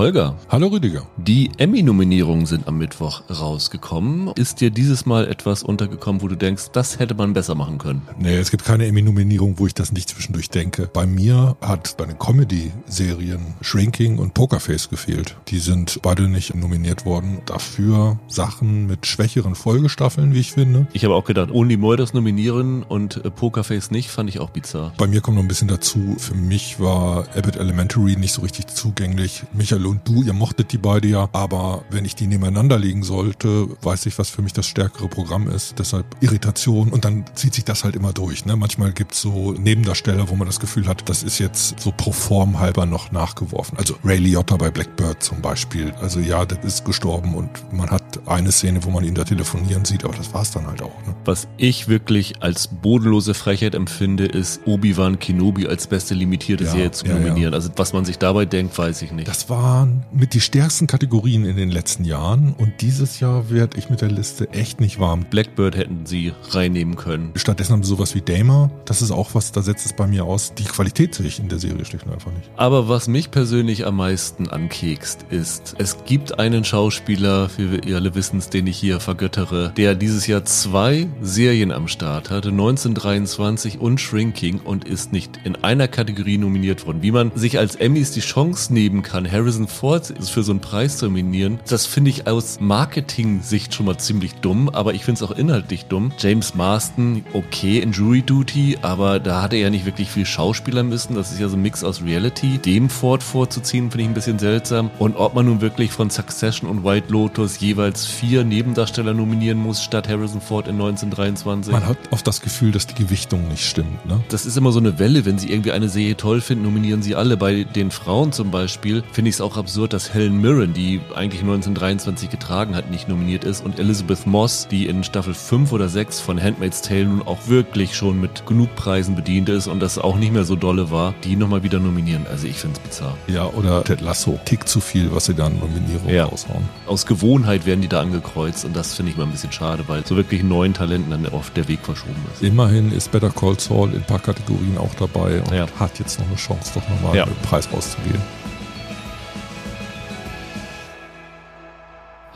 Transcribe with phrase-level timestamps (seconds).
[0.00, 0.34] Holger.
[0.48, 1.06] Hallo Rüdiger.
[1.18, 4.28] Die Emmy-Nominierungen sind am Mittwoch rausgekommen.
[4.34, 8.00] Ist dir dieses Mal etwas untergekommen, wo du denkst, das hätte man besser machen können?
[8.18, 10.88] Nee, es gibt keine Emmy-Nominierung, wo ich das nicht zwischendurch denke.
[10.90, 15.36] Bei mir hat bei den Comedy-Serien Shrinking und Pokerface gefehlt.
[15.48, 17.42] Die sind beide nicht nominiert worden.
[17.44, 20.86] Dafür Sachen mit schwächeren Folgestaffeln, wie ich finde.
[20.94, 24.94] Ich habe auch gedacht, Only Murders nominieren und äh, Pokerface nicht, fand ich auch bizarr.
[24.96, 28.68] Bei mir kommt noch ein bisschen dazu, für mich war Abbott Elementary nicht so richtig
[28.68, 29.42] zugänglich.
[29.52, 33.68] Michael und du, ihr mochtet die beide ja, aber wenn ich die nebeneinander legen sollte,
[33.82, 35.78] weiß ich, was für mich das stärkere Programm ist.
[35.78, 38.46] Deshalb Irritation und dann zieht sich das halt immer durch.
[38.46, 38.56] Ne?
[38.56, 42.60] Manchmal gibt's so Nebendarsteller, wo man das Gefühl hat, das ist jetzt so pro Form
[42.60, 43.76] halber noch nachgeworfen.
[43.78, 45.92] Also Ray Liotta bei Blackbird zum Beispiel.
[46.00, 49.84] Also ja, das ist gestorben und man hat eine Szene, wo man ihn da telefonieren
[49.84, 50.96] sieht, aber das war's dann halt auch.
[51.06, 51.14] Ne?
[51.24, 56.90] Was ich wirklich als bodenlose Frechheit empfinde, ist Obi-Wan Kenobi als beste limitierte Ja, Serie
[56.92, 57.18] zu ja, ja.
[57.18, 57.54] nominieren.
[57.54, 59.28] Also was man sich dabei denkt, weiß ich nicht.
[59.28, 59.48] Das
[59.80, 64.02] waren mit die stärksten Kategorien in den letzten Jahren und dieses Jahr werde ich mit
[64.02, 65.24] der Liste echt nicht warm.
[65.30, 67.32] Blackbird hätten sie reinnehmen können.
[67.34, 68.70] Stattdessen haben sie sowas wie Damer.
[68.84, 70.52] Das ist auch was, da setzt es bei mir aus.
[70.52, 72.50] Die Qualität sehe ich in der Serie schlicht und einfach nicht.
[72.56, 78.14] Aber was mich persönlich am meisten ankekst, ist, es gibt einen Schauspieler, wie wir alle
[78.14, 83.98] wissen, den ich hier vergöttere, der dieses Jahr zwei Serien am Start hatte, 1923 und
[83.98, 87.02] Shrinking und ist nicht in einer Kategorie nominiert worden.
[87.02, 90.98] Wie man sich als Emmys die Chance nehmen kann, Harrison Ford für so einen Preis
[90.98, 95.30] zu nominieren, das finde ich aus Marketing-Sicht schon mal ziemlich dumm, aber ich finde es
[95.30, 96.12] auch inhaltlich dumm.
[96.18, 100.82] James Marston, okay, in Jury Duty, aber da hat er ja nicht wirklich viel Schauspieler
[100.82, 101.14] müssen.
[101.14, 102.58] Das ist ja so ein Mix aus Reality.
[102.58, 104.90] Dem Ford vorzuziehen, finde ich ein bisschen seltsam.
[104.98, 109.82] Und ob man nun wirklich von Succession und White Lotus jeweils vier Nebendarsteller nominieren muss,
[109.82, 111.72] statt Harrison Ford in 1923.
[111.72, 114.04] Man hat oft das Gefühl, dass die Gewichtung nicht stimmt.
[114.06, 114.20] Ne?
[114.28, 117.14] Das ist immer so eine Welle, wenn sie irgendwie eine Serie toll finden, nominieren sie
[117.14, 117.36] alle.
[117.36, 121.40] Bei den Frauen zum Beispiel finde ich es auch absurd, dass Helen Mirren, die eigentlich
[121.42, 126.20] 1923 getragen hat, nicht nominiert ist und Elizabeth Moss, die in Staffel 5 oder 6
[126.20, 130.16] von Handmaid's Tale nun auch wirklich schon mit genug Preisen bedient ist und das auch
[130.16, 132.26] nicht mehr so dolle war, die nochmal wieder nominieren.
[132.28, 133.16] Also ich finde es bizarr.
[133.28, 134.38] Ja, oder Ted Lasso.
[134.44, 136.24] Tick zu viel, was sie dann Nominierung Ja.
[136.24, 136.64] raushauen.
[136.86, 140.04] Aus Gewohnheit werden die da angekreuzt und das finde ich mal ein bisschen schade, weil
[140.06, 142.42] so wirklich neuen Talenten dann oft der Weg verschoben ist.
[142.42, 145.66] Immerhin ist Better Call Saul in ein paar Kategorien auch dabei und Ja.
[145.78, 147.24] hat jetzt noch eine Chance, doch nochmal Ja.
[147.24, 148.39] einen Preis auszuwählen.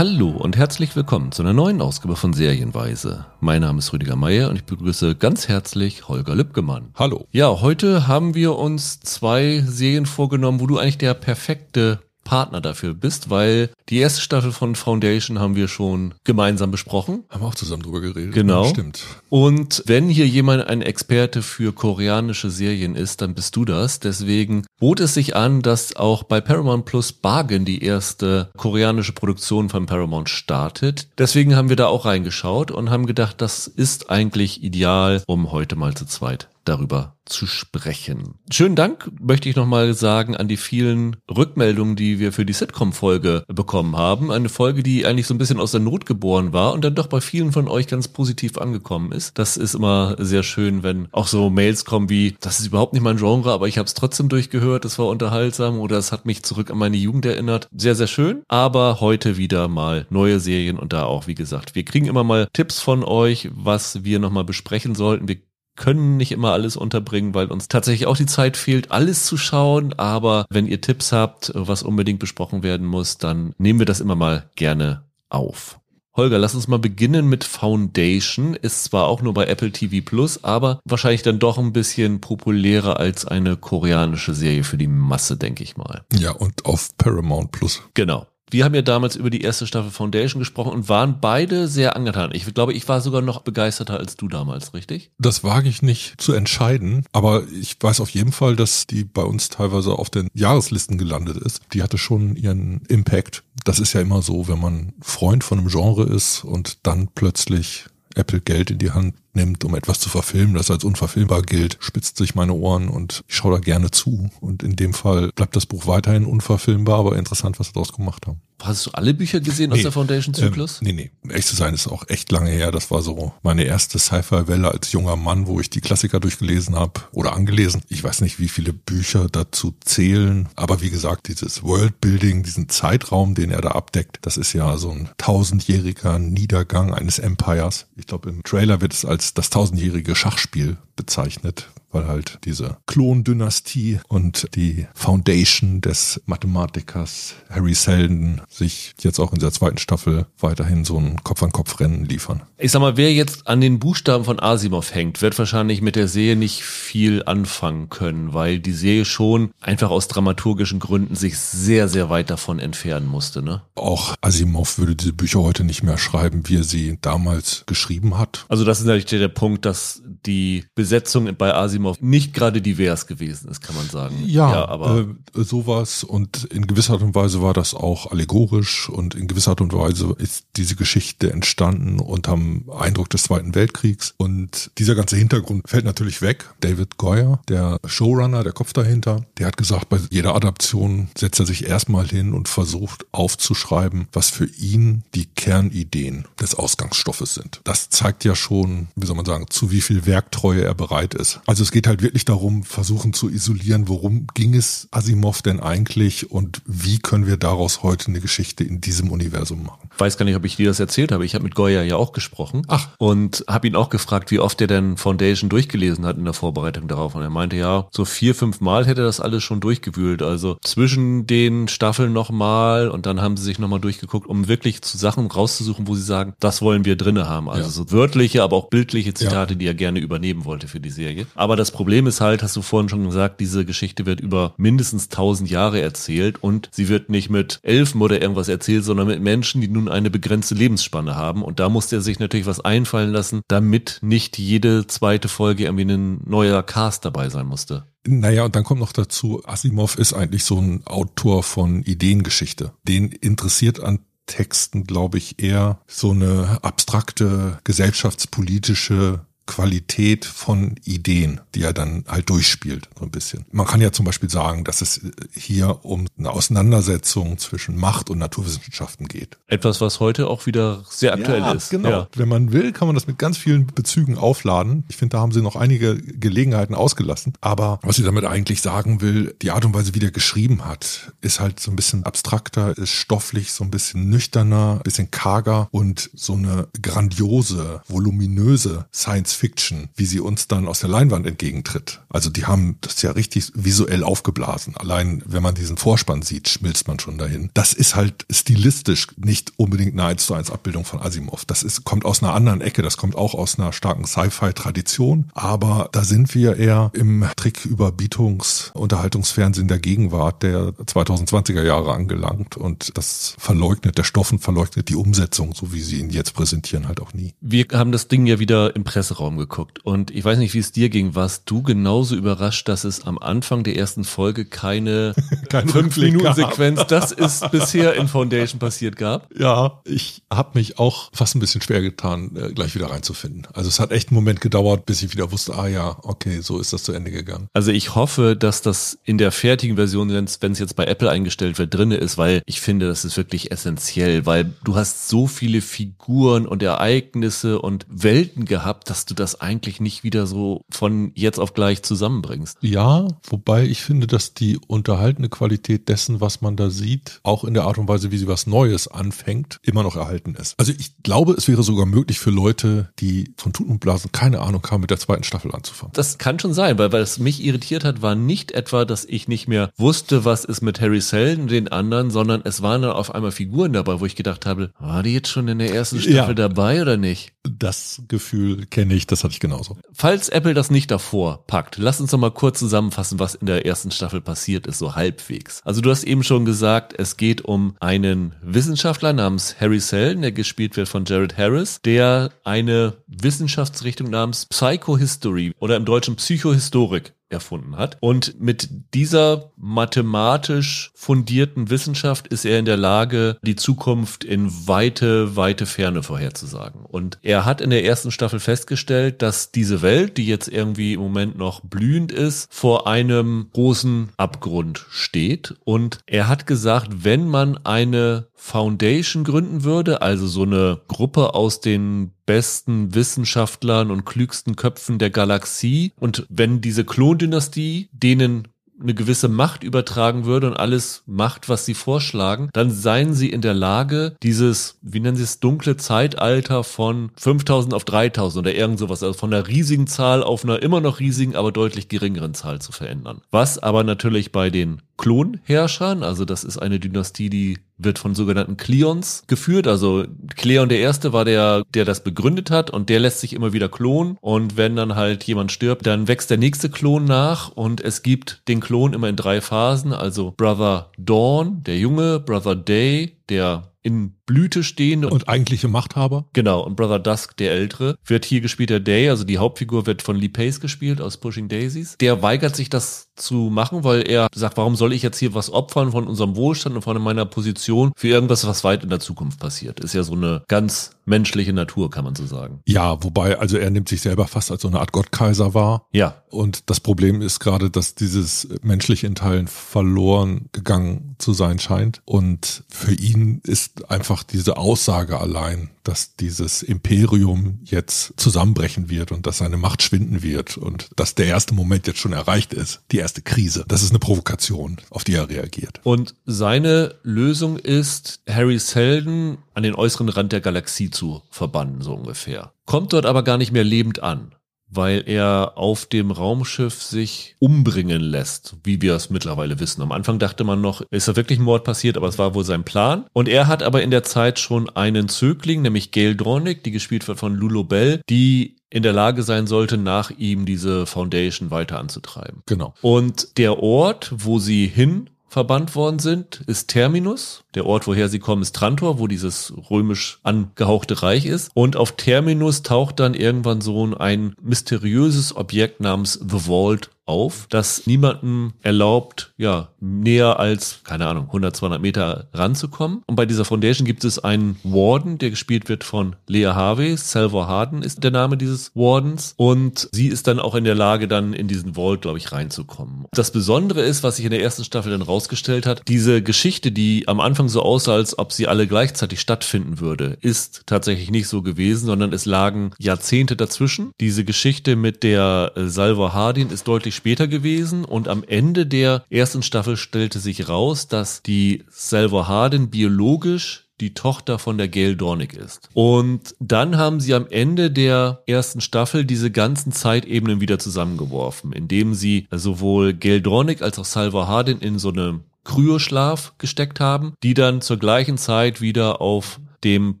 [0.00, 3.26] Hallo und herzlich willkommen zu einer neuen Ausgabe von Serienweise.
[3.40, 6.88] Mein Name ist Rüdiger Meier und ich begrüße ganz herzlich Holger Lübgemann.
[6.94, 7.26] Hallo.
[7.32, 12.00] Ja, heute haben wir uns zwei Serien vorgenommen, wo du eigentlich der perfekte
[12.30, 17.24] Partner dafür bist, weil die erste Staffel von Foundation haben wir schon gemeinsam besprochen.
[17.28, 18.32] Haben wir auch zusammen drüber geredet.
[18.32, 18.66] Genau.
[18.66, 19.04] Stimmt.
[19.30, 23.98] Und wenn hier jemand ein Experte für koreanische Serien ist, dann bist du das.
[23.98, 29.68] Deswegen bot es sich an, dass auch bei Paramount Plus Bargain die erste koreanische Produktion
[29.68, 31.08] von Paramount startet.
[31.18, 35.74] Deswegen haben wir da auch reingeschaut und haben gedacht, das ist eigentlich ideal, um heute
[35.74, 38.34] mal zu zweit darüber zu sprechen.
[38.50, 43.44] Schönen Dank möchte ich nochmal sagen an die vielen Rückmeldungen, die wir für die Sitcom-Folge
[43.46, 44.32] bekommen haben.
[44.32, 47.06] Eine Folge, die eigentlich so ein bisschen aus der Not geboren war und dann doch
[47.06, 49.38] bei vielen von euch ganz positiv angekommen ist.
[49.38, 53.02] Das ist immer sehr schön, wenn auch so Mails kommen wie, das ist überhaupt nicht
[53.02, 56.42] mein Genre, aber ich habe es trotzdem durchgehört, es war unterhaltsam oder es hat mich
[56.42, 57.68] zurück an meine Jugend erinnert.
[57.76, 58.42] Sehr, sehr schön.
[58.48, 62.48] Aber heute wieder mal neue Serien und da auch, wie gesagt, wir kriegen immer mal
[62.52, 65.28] Tipps von euch, was wir nochmal besprechen sollten.
[65.28, 65.38] Wir
[65.80, 69.94] können nicht immer alles unterbringen, weil uns tatsächlich auch die Zeit fehlt, alles zu schauen.
[69.94, 74.14] Aber wenn ihr Tipps habt, was unbedingt besprochen werden muss, dann nehmen wir das immer
[74.14, 75.80] mal gerne auf.
[76.14, 78.54] Holger, lass uns mal beginnen mit Foundation.
[78.54, 82.98] Ist zwar auch nur bei Apple TV Plus, aber wahrscheinlich dann doch ein bisschen populärer
[82.98, 86.02] als eine koreanische Serie für die Masse, denke ich mal.
[86.12, 87.80] Ja, und auf Paramount Plus.
[87.94, 88.26] Genau.
[88.50, 92.30] Wir haben ja damals über die erste Staffel Foundation gesprochen und waren beide sehr angetan.
[92.34, 95.10] Ich glaube, ich war sogar noch begeisterter als du damals, richtig?
[95.18, 99.22] Das wage ich nicht zu entscheiden, aber ich weiß auf jeden Fall, dass die bei
[99.22, 101.62] uns teilweise auf den Jahreslisten gelandet ist.
[101.72, 103.44] Die hatte schon ihren Impact.
[103.64, 107.86] Das ist ja immer so, wenn man Freund von einem Genre ist und dann plötzlich
[108.14, 112.16] Apple Geld in die Hand nimmt, um etwas zu verfilmen, das als unverfilmbar gilt, spitzt
[112.16, 114.30] sich meine Ohren und ich schaue da gerne zu.
[114.40, 118.26] Und in dem Fall bleibt das Buch weiterhin unverfilmbar, aber interessant, was sie daraus gemacht
[118.26, 118.40] haben.
[118.62, 120.82] Hast du alle Bücher gesehen aus Nee, der Foundation-Zyklus?
[120.82, 121.10] Ähm, nee, nee.
[121.22, 122.70] Um ehrlich zu sein, ist auch echt lange her.
[122.70, 127.00] Das war so meine erste Sci-Fi-Welle als junger Mann, wo ich die Klassiker durchgelesen habe
[127.12, 127.82] oder angelesen.
[127.88, 130.48] Ich weiß nicht, wie viele Bücher dazu zählen.
[130.56, 134.90] Aber wie gesagt, dieses Worldbuilding, diesen Zeitraum, den er da abdeckt, das ist ja so
[134.90, 137.86] ein tausendjähriger Niedergang eines Empires.
[137.96, 144.00] Ich glaube, im Trailer wird es als das tausendjährige Schachspiel bezeichnet, weil halt diese Klondynastie
[144.08, 150.84] und die Foundation des Mathematikers Harry Seldon sich jetzt auch in der zweiten Staffel weiterhin
[150.84, 152.42] so ein Kopf-an-Kopf-Rennen liefern.
[152.58, 156.08] Ich sag mal, wer jetzt an den Buchstaben von Asimov hängt, wird wahrscheinlich mit der
[156.08, 161.88] Serie nicht viel anfangen können, weil die Serie schon einfach aus dramaturgischen Gründen sich sehr,
[161.88, 163.42] sehr weit davon entfernen musste.
[163.42, 163.62] Ne?
[163.74, 168.44] Auch Asimov würde diese Bücher heute nicht mehr schreiben, wie er sie damals geschrieben hat.
[168.48, 173.48] Also das ist natürlich der Punkt, dass die Besetzung bei Asimov nicht gerade divers gewesen
[173.50, 174.16] ist, kann man sagen.
[174.26, 175.00] Ja, ja aber
[175.34, 179.52] äh, sowas und in gewisser Art und Weise war das auch allegorisch und in gewisser
[179.52, 185.16] Art und Weise ist diese Geschichte entstanden unterm Eindruck des Zweiten Weltkriegs und dieser ganze
[185.16, 186.50] Hintergrund fällt natürlich weg.
[186.60, 191.46] David Goyer, der Showrunner, der Kopf dahinter, der hat gesagt, bei jeder Adaption setzt er
[191.46, 197.60] sich erstmal hin und versucht aufzuschreiben, was für ihn die Kernideen des Ausgangsstoffes sind.
[197.64, 201.40] Das zeigt ja schon, wie soll man sagen, zu wie viel Werktreue er bereit ist.
[201.46, 206.32] Also es geht halt wirklich darum, versuchen zu isolieren, worum ging es Asimov denn eigentlich
[206.32, 209.88] und wie können wir daraus heute eine Geschichte in diesem Universum machen.
[209.94, 211.24] Ich weiß gar nicht, ob ich dir das erzählt habe.
[211.24, 212.62] Ich habe mit Goya ja auch gesprochen.
[212.66, 212.88] Ach.
[212.98, 216.88] Und habe ihn auch gefragt, wie oft er denn Foundation durchgelesen hat in der Vorbereitung
[216.88, 217.14] darauf.
[217.14, 220.22] Und er meinte, ja, so vier, fünf Mal hätte er das alles schon durchgewühlt.
[220.22, 224.98] Also zwischen den Staffeln nochmal und dann haben sie sich nochmal durchgeguckt, um wirklich zu
[224.98, 227.48] Sachen rauszusuchen, wo sie sagen, das wollen wir drinne haben.
[227.48, 227.70] Also ja.
[227.70, 229.58] so wörtliche, aber auch bildliche Zitate, ja.
[229.58, 231.26] die er gerne übernehmen wollte für die Serie.
[231.36, 235.08] Aber das Problem ist halt, hast du vorhin schon gesagt, diese Geschichte wird über mindestens
[235.08, 239.60] tausend Jahre erzählt und sie wird nicht mit Elfen oder irgendwas erzählt, sondern mit Menschen,
[239.60, 241.42] die nun eine begrenzte Lebensspanne haben.
[241.42, 245.84] Und da musste er sich natürlich was einfallen lassen, damit nicht jede zweite Folge irgendwie
[245.84, 247.84] ein neuer Cast dabei sein musste.
[248.06, 252.72] Naja, und dann kommt noch dazu, Asimov ist eigentlich so ein Autor von Ideengeschichte.
[252.88, 261.62] Den interessiert an Texten, glaube ich, eher so eine abstrakte gesellschaftspolitische Qualität von Ideen, die
[261.62, 263.44] er dann halt durchspielt, so ein bisschen.
[263.50, 265.00] Man kann ja zum Beispiel sagen, dass es
[265.32, 269.38] hier um eine Auseinandersetzung zwischen Macht und Naturwissenschaften geht.
[269.48, 271.70] Etwas, was heute auch wieder sehr aktuell ja, ist.
[271.70, 271.88] Genau.
[271.88, 272.08] Ja.
[272.14, 274.84] Wenn man will, kann man das mit ganz vielen Bezügen aufladen.
[274.88, 277.32] Ich finde, da haben sie noch einige Gelegenheiten ausgelassen.
[277.40, 281.12] Aber was sie damit eigentlich sagen will, die Art und Weise, wie der geschrieben hat,
[281.22, 285.68] ist halt so ein bisschen abstrakter, ist stofflich so ein bisschen nüchterner, ein bisschen karger
[285.72, 292.02] und so eine grandiose, voluminöse Science Fiction, wie sie uns dann aus der Leinwand entgegentritt.
[292.10, 294.76] Also die haben das ja richtig visuell aufgeblasen.
[294.76, 297.48] Allein wenn man diesen Vorspann sieht, schmilzt man schon dahin.
[297.54, 301.46] Das ist halt stilistisch nicht unbedingt eine 1 zu 1 Abbildung von Asimov.
[301.46, 302.82] Das ist, kommt aus einer anderen Ecke.
[302.82, 305.30] Das kommt auch aus einer starken Sci-Fi-Tradition.
[305.32, 312.58] Aber da sind wir eher im Tricküberbietungs-, Unterhaltungsfernsehen der Gegenwart der 2020er Jahre angelangt.
[312.58, 317.00] Und das verleugnet, der Stoffen verleugnet die Umsetzung, so wie sie ihn jetzt präsentieren, halt
[317.00, 317.32] auch nie.
[317.40, 319.84] Wir haben das Ding ja wieder im Presseraum Raum geguckt.
[319.84, 321.14] Und ich weiß nicht, wie es dir ging.
[321.14, 325.14] Warst du genauso überrascht, dass es am Anfang der ersten Folge keine,
[325.50, 329.28] keine fünf Minuten Sequenz, das ist bisher in Foundation passiert gab?
[329.36, 333.46] Ja, ich habe mich auch fast ein bisschen schwer getan, äh, gleich wieder reinzufinden.
[333.52, 336.58] Also es hat echt einen Moment gedauert, bis ich wieder wusste, ah ja, okay, so
[336.58, 337.48] ist das zu Ende gegangen.
[337.52, 341.58] Also ich hoffe, dass das in der fertigen Version, wenn es jetzt bei Apple eingestellt
[341.58, 345.60] wird, drinne ist, weil ich finde, das ist wirklich essentiell, weil du hast so viele
[345.60, 351.40] Figuren und Ereignisse und Welten gehabt, dass du das eigentlich nicht wieder so von jetzt
[351.40, 352.58] auf gleich zusammenbringst.
[352.60, 357.54] Ja, wobei ich finde, dass die unterhaltene Qualität dessen, was man da sieht, auch in
[357.54, 360.54] der Art und Weise, wie sie was Neues anfängt, immer noch erhalten ist.
[360.58, 364.40] Also ich glaube, es wäre sogar möglich für Leute, die von Tuten und Blasen keine
[364.40, 365.92] Ahnung haben, mit der zweiten Staffel anzufangen.
[365.94, 369.48] Das kann schon sein, weil, es mich irritiert hat, war nicht etwa, dass ich nicht
[369.48, 373.14] mehr wusste, was ist mit Harry Seldon und den anderen, sondern es waren dann auf
[373.14, 376.16] einmal Figuren dabei, wo ich gedacht habe, war die jetzt schon in der ersten Staffel
[376.16, 376.34] ja.
[376.48, 377.32] dabei oder nicht?
[377.48, 379.78] Das Gefühl kenne ich, das hatte ich genauso.
[379.92, 383.64] Falls Apple das nicht davor packt, lass uns doch mal kurz zusammenfassen, was in der
[383.64, 384.94] ersten Staffel passiert ist, so
[385.30, 385.62] halbwegs.
[385.64, 390.32] Also du hast eben schon gesagt, es geht um einen Wissenschaftler namens Harry Seldon, der
[390.32, 397.76] gespielt wird von Jared Harris, der eine Wissenschaftsrichtung namens Psychohistory oder im Deutschen Psychohistorik erfunden
[397.76, 397.96] hat.
[398.00, 405.36] Und mit dieser mathematisch fundierten Wissenschaft ist er in der Lage, die Zukunft in weite,
[405.36, 406.82] weite Ferne vorherzusagen.
[406.82, 411.00] Und er hat in der ersten Staffel festgestellt, dass diese Welt, die jetzt irgendwie im
[411.00, 415.54] Moment noch blühend ist, vor einem großen Abgrund steht.
[415.64, 421.60] Und er hat gesagt, wenn man eine Foundation gründen würde, also so eine Gruppe aus
[421.60, 425.92] den besten Wissenschaftlern und klügsten Köpfen der Galaxie.
[425.98, 426.84] Und wenn diese
[427.20, 428.48] Klondynastie denen
[428.80, 433.42] eine gewisse Macht übertragen würde und alles macht, was sie vorschlagen, dann seien sie in
[433.42, 438.78] der Lage, dieses, wie nennen sie es, dunkle Zeitalter von 5000 auf 3000 oder irgend
[438.78, 442.62] sowas, also von einer riesigen Zahl auf einer immer noch riesigen, aber deutlich geringeren Zahl
[442.62, 443.20] zu verändern.
[443.30, 448.58] Was aber natürlich bei den Klonherrschern, also das ist eine Dynastie, die wird von sogenannten
[448.58, 449.66] Kleons geführt.
[449.66, 450.04] Also
[450.36, 453.70] Kleon der Erste war der, der das begründet hat und der lässt sich immer wieder
[453.70, 454.18] klonen.
[454.20, 458.42] Und wenn dann halt jemand stirbt, dann wächst der nächste Klon nach und es gibt
[458.46, 459.94] den Klon immer in drei Phasen.
[459.94, 466.26] Also Brother Dawn, der Junge, Brother Day, der in Blüte stehende und eigentliche Machthaber.
[466.32, 470.02] Genau, und Brother Dusk, der Ältere, wird hier gespielt der Day, also die Hauptfigur wird
[470.02, 471.96] von Lee Pace gespielt aus Pushing Daisies.
[471.98, 475.50] Der weigert sich das zu machen, weil er sagt, warum soll ich jetzt hier was
[475.50, 479.40] opfern von unserem Wohlstand und von meiner Position für irgendwas, was weit in der Zukunft
[479.40, 479.80] passiert.
[479.80, 482.60] Ist ja so eine ganz menschliche Natur, kann man so sagen.
[482.64, 485.86] Ja, wobei, also er nimmt sich selber fast als so eine Art Gottkaiser wahr.
[485.92, 486.22] Ja.
[486.30, 492.00] Und das Problem ist gerade, dass dieses menschliche in Teilen verloren gegangen zu sein scheint.
[492.06, 499.26] Und für ihn ist einfach diese Aussage allein, dass dieses Imperium jetzt zusammenbrechen wird und
[499.26, 502.98] dass seine Macht schwinden wird und dass der erste Moment jetzt schon erreicht ist, die
[502.98, 503.64] erste Krise.
[503.68, 505.80] Das ist eine Provokation, auf die er reagiert.
[505.84, 511.94] Und seine Lösung ist, Harry Seldon an den äußeren Rand der Galaxie zu verbannen, so
[511.94, 512.52] ungefähr.
[512.66, 514.32] Kommt dort aber gar nicht mehr lebend an
[514.70, 519.82] weil er auf dem Raumschiff sich umbringen lässt, wie wir es mittlerweile wissen.
[519.82, 522.44] Am Anfang dachte man noch, ist da wirklich ein Mord passiert, aber es war wohl
[522.44, 523.06] sein Plan.
[523.12, 527.06] Und er hat aber in der Zeit schon einen Zögling, nämlich Gail Dornick, die gespielt
[527.08, 531.78] wird von Lulo Bell, die in der Lage sein sollte, nach ihm diese Foundation weiter
[531.78, 532.42] anzutreiben.
[532.46, 532.74] Genau.
[532.82, 537.44] Und der Ort, wo sie hin verbannt worden sind, ist Terminus.
[537.54, 541.52] Der Ort, woher sie kommen, ist Trantor, wo dieses römisch angehauchte Reich ist.
[541.54, 547.86] Und auf Terminus taucht dann irgendwann so ein mysteriöses Objekt namens The Vault auf, das
[547.86, 553.02] niemandem erlaubt, ja, näher als, keine Ahnung, 100, 200 Meter ranzukommen.
[553.06, 556.96] Und bei dieser Foundation gibt es einen Warden, der gespielt wird von Lea Harvey.
[556.96, 559.34] Salvor Harden ist der Name dieses Wardens.
[559.36, 563.06] Und sie ist dann auch in der Lage, dann in diesen Vault, glaube ich, reinzukommen.
[563.12, 567.08] Das Besondere ist, was sich in der ersten Staffel dann rausgestellt hat, diese Geschichte, die
[567.08, 571.42] am Anfang so aussah, als ob sie alle gleichzeitig stattfinden würde, ist tatsächlich nicht so
[571.42, 573.90] gewesen, sondern es lagen Jahrzehnte dazwischen.
[574.00, 579.04] Diese Geschichte mit der äh, Salvor Hardin ist deutlich später gewesen und am Ende der
[579.08, 584.96] ersten Staffel stellte sich raus, dass die Salvor Hardin biologisch die Tochter von der Gail
[584.96, 585.70] Dornick ist.
[585.72, 591.94] Und dann haben sie am Ende der ersten Staffel diese ganzen Zeitebenen wieder zusammengeworfen, indem
[591.94, 597.32] sie sowohl Gail Dornick als auch Salvor Hardin in so eine Kryoschlaf gesteckt haben, die
[597.32, 600.00] dann zur gleichen Zeit wieder auf dem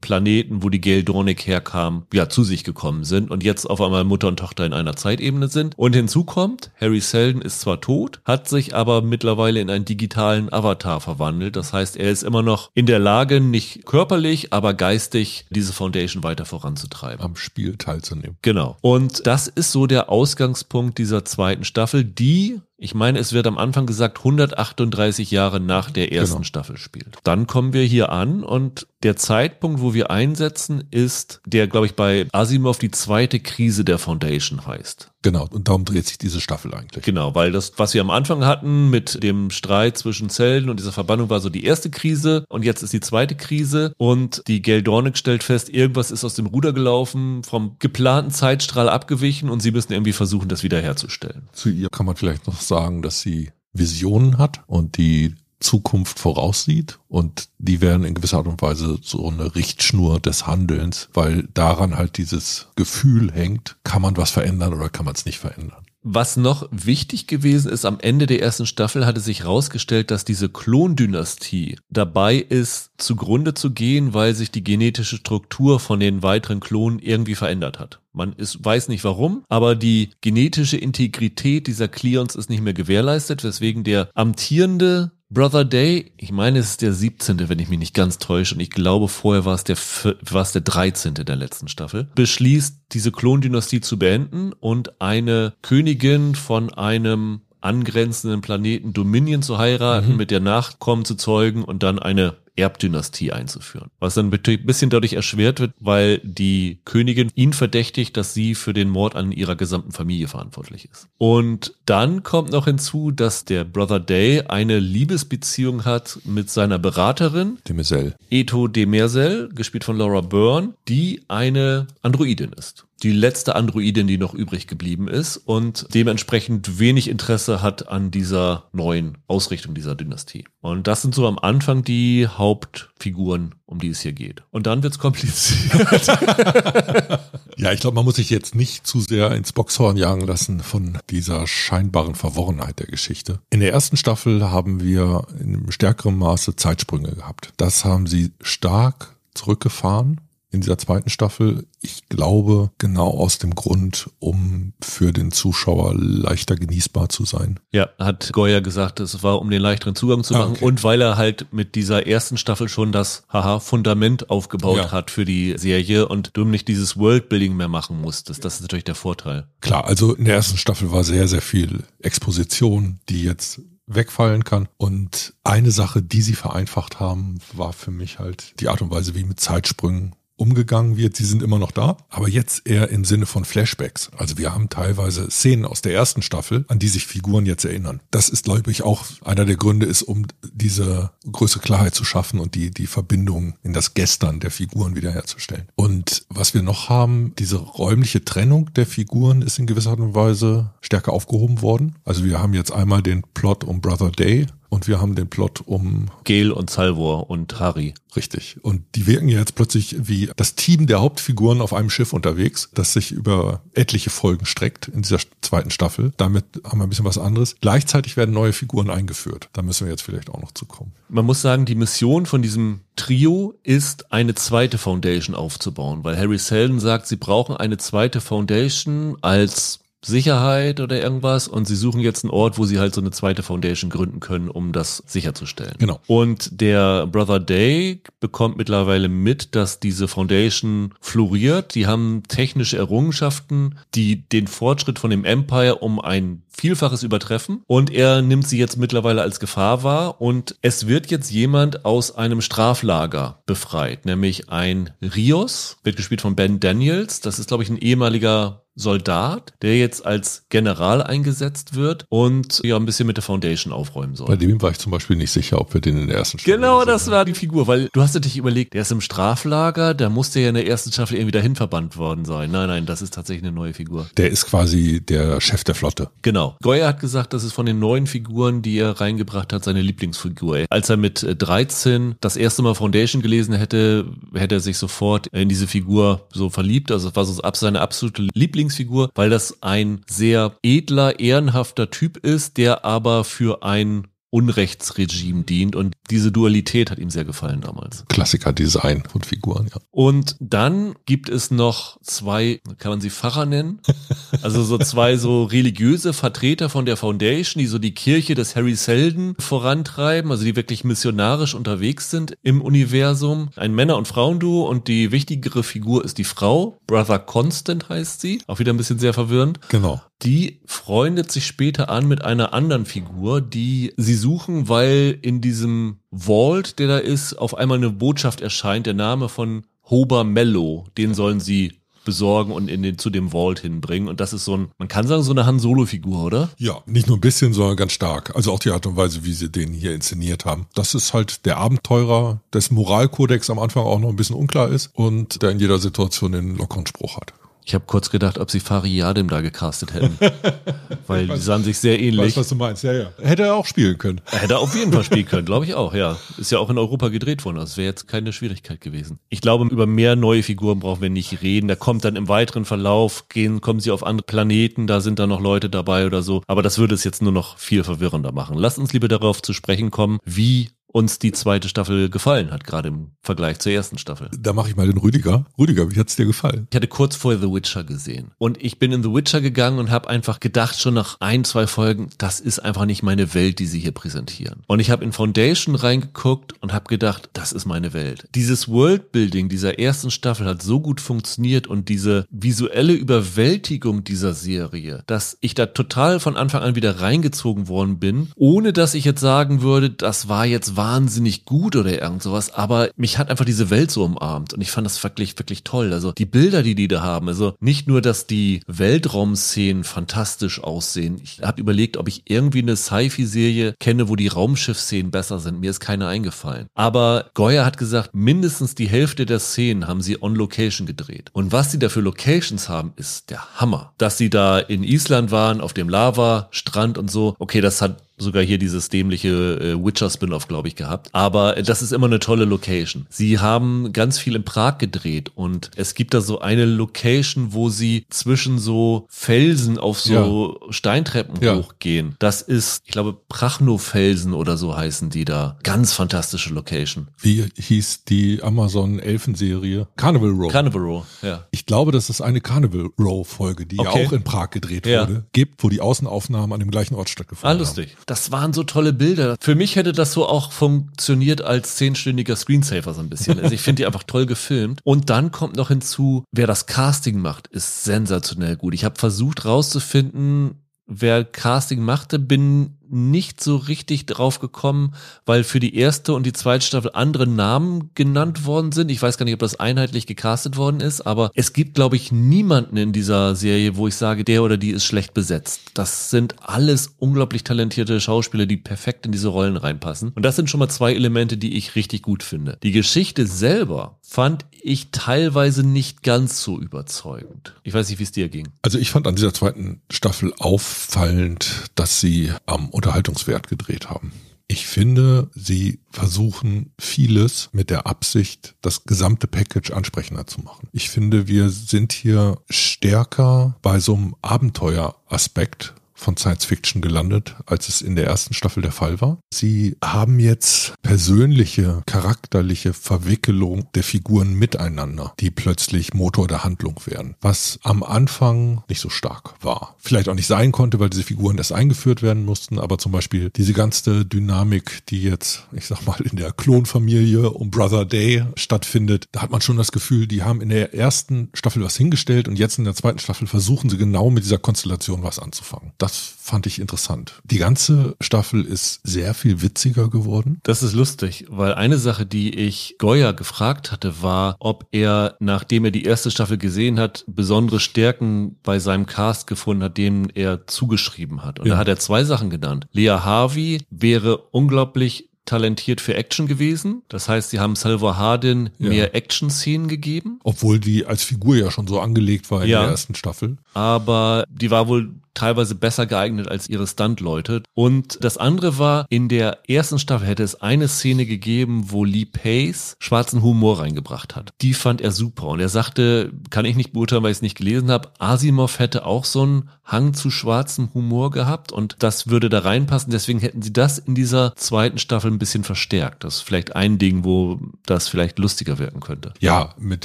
[0.00, 4.28] Planeten, wo die Geldronik herkam, ja, zu sich gekommen sind und jetzt auf einmal Mutter
[4.28, 5.76] und Tochter in einer Zeitebene sind.
[5.76, 10.52] Und hinzu kommt, Harry Seldon ist zwar tot, hat sich aber mittlerweile in einen digitalen
[10.52, 11.56] Avatar verwandelt.
[11.56, 16.22] Das heißt, er ist immer noch in der Lage, nicht körperlich, aber geistig diese Foundation
[16.22, 17.24] weiter voranzutreiben.
[17.24, 18.36] Am Spiel teilzunehmen.
[18.42, 18.76] Genau.
[18.80, 23.58] Und das ist so der Ausgangspunkt dieser zweiten Staffel, die ich meine, es wird am
[23.58, 26.44] Anfang gesagt, 138 Jahre nach der ersten genau.
[26.44, 27.18] Staffel spielt.
[27.24, 31.96] Dann kommen wir hier an und der Zeitpunkt, wo wir einsetzen, ist der, glaube ich,
[31.96, 35.10] bei Asimov die zweite Krise der Foundation heißt.
[35.22, 37.04] Genau, und darum dreht sich diese Staffel eigentlich.
[37.04, 40.92] Genau, weil das, was wir am Anfang hatten mit dem Streit zwischen Zelden und dieser
[40.92, 45.16] Verbannung war so die erste Krise und jetzt ist die zweite Krise und die Geldornik
[45.18, 49.92] stellt fest, irgendwas ist aus dem Ruder gelaufen, vom geplanten Zeitstrahl abgewichen und sie müssen
[49.92, 51.48] irgendwie versuchen, das wiederherzustellen.
[51.52, 56.98] Zu ihr kann man vielleicht noch sagen, dass sie Visionen hat und die Zukunft voraussieht
[57.08, 61.96] und die werden in gewisser Art und Weise so eine Richtschnur des Handelns, weil daran
[61.96, 65.84] halt dieses Gefühl hängt, kann man was verändern oder kann man es nicht verändern.
[66.02, 70.48] Was noch wichtig gewesen ist, am Ende der ersten Staffel hatte sich herausgestellt, dass diese
[70.48, 77.00] Klondynastie dabei ist, zugrunde zu gehen, weil sich die genetische Struktur von den weiteren Klonen
[77.00, 78.00] irgendwie verändert hat.
[78.12, 83.42] Man ist, weiß nicht warum, aber die genetische Integrität dieser Cleons ist nicht mehr gewährleistet,
[83.42, 87.94] weswegen der amtierende Brother Day, ich meine, es ist der 17., wenn ich mich nicht
[87.94, 91.14] ganz täusche, und ich glaube, vorher war es der, war es der 13.
[91.14, 98.92] der letzten Staffel, beschließt, diese Klondynastie zu beenden und eine Königin von einem angrenzenden Planeten
[98.92, 100.16] Dominion zu heiraten, mhm.
[100.16, 103.90] mit der Nachkommen zu zeugen und dann eine Erbdynastie einzuführen.
[104.00, 108.74] Was dann ein bisschen dadurch erschwert wird, weil die Königin ihn verdächtigt, dass sie für
[108.74, 111.08] den Mord an ihrer gesamten Familie verantwortlich ist.
[111.18, 117.58] Und dann kommt noch hinzu, dass der Brother Day eine Liebesbeziehung hat mit seiner Beraterin.
[117.68, 118.16] Demerzel.
[118.30, 124.34] Eto Demerzel, gespielt von Laura Byrne, die eine Androidin ist die letzte Androidin, die noch
[124.34, 130.44] übrig geblieben ist und dementsprechend wenig Interesse hat an dieser neuen Ausrichtung dieser Dynastie.
[130.60, 134.42] Und das sind so am Anfang die Hauptfiguren, um die es hier geht.
[134.50, 135.70] Und dann wird's kompliziert.
[137.56, 140.98] ja, ich glaube, man muss sich jetzt nicht zu sehr ins Boxhorn jagen lassen von
[141.10, 143.40] dieser scheinbaren Verworrenheit der Geschichte.
[143.50, 147.52] In der ersten Staffel haben wir in stärkerem Maße Zeitsprünge gehabt.
[147.56, 151.66] Das haben sie stark zurückgefahren in dieser zweiten Staffel.
[151.80, 157.60] Ich glaube, genau aus dem Grund, um für den Zuschauer leichter genießbar zu sein.
[157.72, 160.64] Ja, hat Goya gesagt, es war, um den leichteren Zugang zu ah, machen okay.
[160.64, 164.92] und weil er halt mit dieser ersten Staffel schon das, haha, Fundament aufgebaut ja.
[164.92, 168.44] hat für die Serie und du nicht dieses Worldbuilding mehr machen musstest.
[168.44, 169.48] Das ist natürlich der Vorteil.
[169.60, 174.68] Klar, also in der ersten Staffel war sehr, sehr viel Exposition, die jetzt wegfallen kann.
[174.76, 179.14] Und eine Sache, die sie vereinfacht haben, war für mich halt die Art und Weise,
[179.14, 181.16] wie mit Zeitsprüngen umgegangen wird.
[181.16, 184.10] Sie sind immer noch da, aber jetzt eher im Sinne von Flashbacks.
[184.16, 188.00] Also wir haben teilweise Szenen aus der ersten Staffel, an die sich Figuren jetzt erinnern.
[188.10, 192.40] Das ist, glaube ich, auch einer der Gründe ist, um diese größere Klarheit zu schaffen
[192.40, 195.68] und die, die Verbindung in das Gestern der Figuren wiederherzustellen.
[195.74, 200.14] Und was wir noch haben, diese räumliche Trennung der Figuren ist in gewisser Art und
[200.14, 201.96] Weise stärker aufgehoben worden.
[202.04, 205.62] Also wir haben jetzt einmal den Plot um Brother Day, und wir haben den Plot
[205.66, 207.94] um Gel und Salvor und Harry.
[208.16, 208.56] Richtig.
[208.62, 212.70] Und die wirken ja jetzt plötzlich wie das Team der Hauptfiguren auf einem Schiff unterwegs,
[212.74, 216.12] das sich über etliche Folgen streckt in dieser zweiten Staffel.
[216.16, 217.56] Damit haben wir ein bisschen was anderes.
[217.60, 219.48] Gleichzeitig werden neue Figuren eingeführt.
[219.52, 220.92] Da müssen wir jetzt vielleicht auch noch zu kommen.
[221.08, 226.38] Man muss sagen, die Mission von diesem Trio ist, eine zweite Foundation aufzubauen, weil Harry
[226.38, 232.24] Seldon sagt, sie brauchen eine zweite Foundation als Sicherheit oder irgendwas und sie suchen jetzt
[232.24, 235.74] einen Ort, wo sie halt so eine zweite Foundation gründen können, um das sicherzustellen.
[235.78, 236.00] Genau.
[236.06, 241.74] Und der Brother Day bekommt mittlerweile mit, dass diese Foundation floriert.
[241.74, 247.90] Die haben technische Errungenschaften, die den Fortschritt von dem Empire um ein Vielfaches übertreffen und
[247.90, 252.40] er nimmt sie jetzt mittlerweile als Gefahr wahr und es wird jetzt jemand aus einem
[252.40, 257.20] Straflager befreit, nämlich ein Rios, wird gespielt von Ben Daniels.
[257.20, 262.76] Das ist, glaube ich, ein ehemaliger Soldat, der jetzt als General eingesetzt wird und ja
[262.76, 264.28] ein bisschen mit der Foundation aufräumen soll.
[264.28, 266.54] Bei dem war ich zum Beispiel nicht sicher, ob wir den in der ersten Staffel
[266.54, 269.94] Genau, das war die Figur, weil du hast dir dich überlegt, der ist im Straflager,
[269.94, 272.52] da musste ja in der ersten Staffel irgendwie dahin verbannt worden sein.
[272.52, 274.06] Nein, nein, das ist tatsächlich eine neue Figur.
[274.16, 276.10] Der ist quasi der Chef der Flotte.
[276.22, 276.47] Genau.
[276.62, 280.66] Goya hat gesagt, das ist von den neuen Figuren, die er reingebracht hat, seine Lieblingsfigur.
[280.70, 285.48] Als er mit 13 das erste Mal Foundation gelesen hätte, hätte er sich sofort in
[285.48, 286.90] diese Figur so verliebt.
[286.92, 292.16] Also es war so seine absolute Lieblings Lieblingsfigur, weil das ein sehr edler, ehrenhafter Typ
[292.18, 298.04] ist, der aber für ein Unrechtsregime dient und diese Dualität hat ihm sehr gefallen damals.
[298.08, 299.80] Klassiker-Design von Figuren, ja.
[299.90, 303.80] Und dann gibt es noch zwei, kann man sie Pfarrer nennen?
[304.42, 308.74] Also so zwei so religiöse Vertreter von der Foundation, die so die Kirche des Harry
[308.74, 313.50] Seldon vorantreiben, also die wirklich missionarisch unterwegs sind im Universum.
[313.56, 316.78] Ein Männer- und Frauenduo und die wichtigere Figur ist die Frau.
[316.86, 318.42] Brother Constant heißt sie.
[318.46, 319.60] Auch wieder ein bisschen sehr verwirrend.
[319.68, 320.00] Genau.
[320.22, 326.00] Die freundet sich später an mit einer anderen Figur, die sie suchen, weil in diesem
[326.10, 330.86] Vault, der da ist, auf einmal eine Botschaft erscheint, der Name von Hober Mello.
[330.98, 331.77] Den sollen sie
[332.08, 334.08] besorgen und in den, zu dem Vault hinbringen.
[334.08, 336.48] Und das ist so ein, man kann sagen, so eine Han Solo-Figur, oder?
[336.56, 338.34] Ja, nicht nur ein bisschen, sondern ganz stark.
[338.34, 340.66] Also auch die Art und Weise, wie sie den hier inszeniert haben.
[340.74, 344.90] Das ist halt der Abenteurer, dessen Moralkodex am Anfang auch noch ein bisschen unklar ist
[344.94, 347.34] und der in jeder Situation den lockeren Spruch hat.
[347.68, 350.16] Ich habe kurz gedacht, ob sie Fari Yadim da gecastet hätten.
[351.06, 352.28] Weil die sahen sich sehr ähnlich.
[352.28, 353.12] Weiß, was du meinst, ja, ja.
[353.20, 354.22] Hätte er auch spielen können.
[354.32, 356.16] Er hätte auf jeden Fall spielen können, glaube ich auch, ja.
[356.38, 357.56] Ist ja auch in Europa gedreht worden.
[357.56, 359.18] Das wäre jetzt keine Schwierigkeit gewesen.
[359.28, 361.68] Ich glaube, über mehr neue Figuren brauchen wir nicht reden.
[361.68, 365.28] Da kommt dann im weiteren Verlauf, gehen, kommen sie auf andere Planeten, da sind dann
[365.28, 366.40] noch Leute dabei oder so.
[366.46, 368.56] Aber das würde es jetzt nur noch viel verwirrender machen.
[368.56, 372.88] Lass uns lieber darauf zu sprechen kommen, wie uns die zweite Staffel gefallen hat, gerade
[372.88, 374.28] im Vergleich zur ersten Staffel.
[374.36, 375.46] Da mache ich mal den Rüdiger.
[375.56, 376.66] Rüdiger, wie hat's dir gefallen?
[376.70, 379.92] Ich hatte kurz vorher The Witcher gesehen und ich bin in The Witcher gegangen und
[379.92, 383.66] habe einfach gedacht, schon nach ein, zwei Folgen, das ist einfach nicht meine Welt, die
[383.66, 384.64] sie hier präsentieren.
[384.66, 388.28] Und ich habe in Foundation reingeguckt und habe gedacht, das ist meine Welt.
[388.34, 395.04] Dieses Worldbuilding dieser ersten Staffel hat so gut funktioniert und diese visuelle Überwältigung dieser Serie,
[395.06, 399.20] dass ich da total von Anfang an wieder reingezogen worden bin, ohne dass ich jetzt
[399.20, 403.68] sagen würde, das war jetzt wahnsinnig gut oder irgend sowas, aber mich hat einfach diese
[403.68, 405.92] Welt so umarmt und ich fand das wirklich, wirklich toll.
[405.92, 411.20] Also die Bilder, die die da haben, also nicht nur, dass die Weltraumszenen fantastisch aussehen.
[411.22, 415.60] Ich habe überlegt, ob ich irgendwie eine Sci-Fi-Serie kenne, wo die Raumschiff-Szenen besser sind.
[415.60, 416.68] Mir ist keine eingefallen.
[416.74, 421.28] Aber Goya hat gesagt, mindestens die Hälfte der Szenen haben sie on Location gedreht.
[421.34, 423.92] Und was sie da für Locations haben, ist der Hammer.
[423.98, 428.42] Dass sie da in Island waren, auf dem Lava-Strand und so, okay, das hat sogar
[428.42, 431.08] hier dieses dämliche äh, Witcher-Spin-off, glaube ich, gehabt.
[431.12, 433.06] Aber äh, das ist immer eine tolle Location.
[433.08, 437.68] Sie haben ganz viel in Prag gedreht und es gibt da so eine Location, wo
[437.68, 440.72] sie zwischen so Felsen auf so ja.
[440.72, 441.56] Steintreppen ja.
[441.56, 442.16] hochgehen.
[442.18, 445.56] Das ist, ich glaube, Prachno-Felsen oder so heißen die da.
[445.62, 447.08] Ganz fantastische Location.
[447.18, 449.88] Wie hieß die Amazon-Elfenserie?
[449.96, 450.52] Carnival Row.
[450.52, 451.46] Carnival Row, ja.
[451.50, 454.02] Ich glaube, dass es eine Carnival Row-Folge, die okay.
[454.02, 455.02] ja auch in Prag gedreht ja.
[455.02, 457.96] wurde, gibt, wo die Außenaufnahmen an dem gleichen Ort stattgefunden ah, lustig.
[458.06, 459.36] haben das waren so tolle Bilder.
[459.40, 463.38] Für mich hätte das so auch funktioniert als zehnstündiger Screensaver so ein bisschen.
[463.38, 464.80] Also ich finde die einfach toll gefilmt.
[464.82, 468.72] Und dann kommt noch hinzu, wer das Casting macht, ist sensationell gut.
[468.72, 474.94] Ich habe versucht rauszufinden, wer Casting machte, bin nicht so richtig drauf gekommen,
[475.26, 478.90] weil für die erste und die zweite Staffel andere Namen genannt worden sind.
[478.90, 482.12] Ich weiß gar nicht, ob das einheitlich gecastet worden ist, aber es gibt, glaube ich,
[482.12, 485.60] niemanden in dieser Serie, wo ich sage, der oder die ist schlecht besetzt.
[485.74, 490.12] Das sind alles unglaublich talentierte Schauspieler, die perfekt in diese Rollen reinpassen.
[490.14, 492.58] Und das sind schon mal zwei Elemente, die ich richtig gut finde.
[492.62, 497.54] Die Geschichte selber fand ich teilweise nicht ganz so überzeugend.
[497.62, 498.48] Ich weiß nicht, wie es dir ging.
[498.62, 504.12] Also ich fand an dieser zweiten Staffel auffallend, dass sie am Unterhaltungswert gedreht haben.
[504.46, 510.68] Ich finde, sie versuchen vieles mit der Absicht, das gesamte Package ansprechender zu machen.
[510.72, 517.68] Ich finde, wir sind hier stärker bei so einem Abenteueraspekt von Science Fiction gelandet, als
[517.68, 519.18] es in der ersten Staffel der Fall war.
[519.32, 527.16] Sie haben jetzt persönliche, charakterliche Verwickelung der Figuren miteinander, die plötzlich Motor der Handlung werden,
[527.20, 529.74] was am Anfang nicht so stark war.
[529.78, 533.30] Vielleicht auch nicht sein konnte, weil diese Figuren erst eingeführt werden mussten, aber zum Beispiel
[533.30, 539.06] diese ganze Dynamik, die jetzt, ich sag mal, in der Klonfamilie um Brother Day stattfindet,
[539.12, 542.38] da hat man schon das Gefühl, die haben in der ersten Staffel was hingestellt und
[542.38, 545.72] jetzt in der zweiten Staffel versuchen sie genau mit dieser Konstellation was anzufangen.
[545.78, 547.14] Das das fand ich interessant.
[547.24, 550.38] Die ganze Staffel ist sehr viel witziger geworden.
[550.42, 555.64] Das ist lustig, weil eine Sache, die ich Goya gefragt hatte, war, ob er, nachdem
[555.64, 560.46] er die erste Staffel gesehen hat, besondere Stärken bei seinem Cast gefunden hat, denen er
[560.46, 561.40] zugeschrieben hat.
[561.40, 561.54] Und ja.
[561.54, 562.66] da hat er zwei Sachen genannt.
[562.72, 566.82] Lea Harvey wäre unglaublich talentiert für Action gewesen.
[566.88, 568.70] Das heißt, sie haben Salva Hardin ja.
[568.70, 570.20] mehr Action-Szenen gegeben.
[570.24, 572.62] Obwohl die als Figur ja schon so angelegt war in ja.
[572.62, 573.36] der ersten Staffel.
[573.52, 577.42] Aber die war wohl teilweise besser geeignet als ihre Stunt-Leute.
[577.54, 582.04] Und das andere war, in der ersten Staffel hätte es eine Szene gegeben, wo Lee
[582.04, 584.30] Pace schwarzen Humor reingebracht hat.
[584.40, 585.26] Die fand er super.
[585.26, 588.86] Und er sagte, kann ich nicht beurteilen, weil ich es nicht gelesen habe, Asimov hätte
[588.86, 592.90] auch so einen Hang zu schwarzem Humor gehabt und das würde da reinpassen.
[592.90, 596.04] Deswegen hätten sie das in dieser zweiten Staffel ein bisschen verstärkt.
[596.04, 599.12] Das ist vielleicht ein Ding, wo das vielleicht lustiger wirken könnte.
[599.20, 599.84] Ja, mit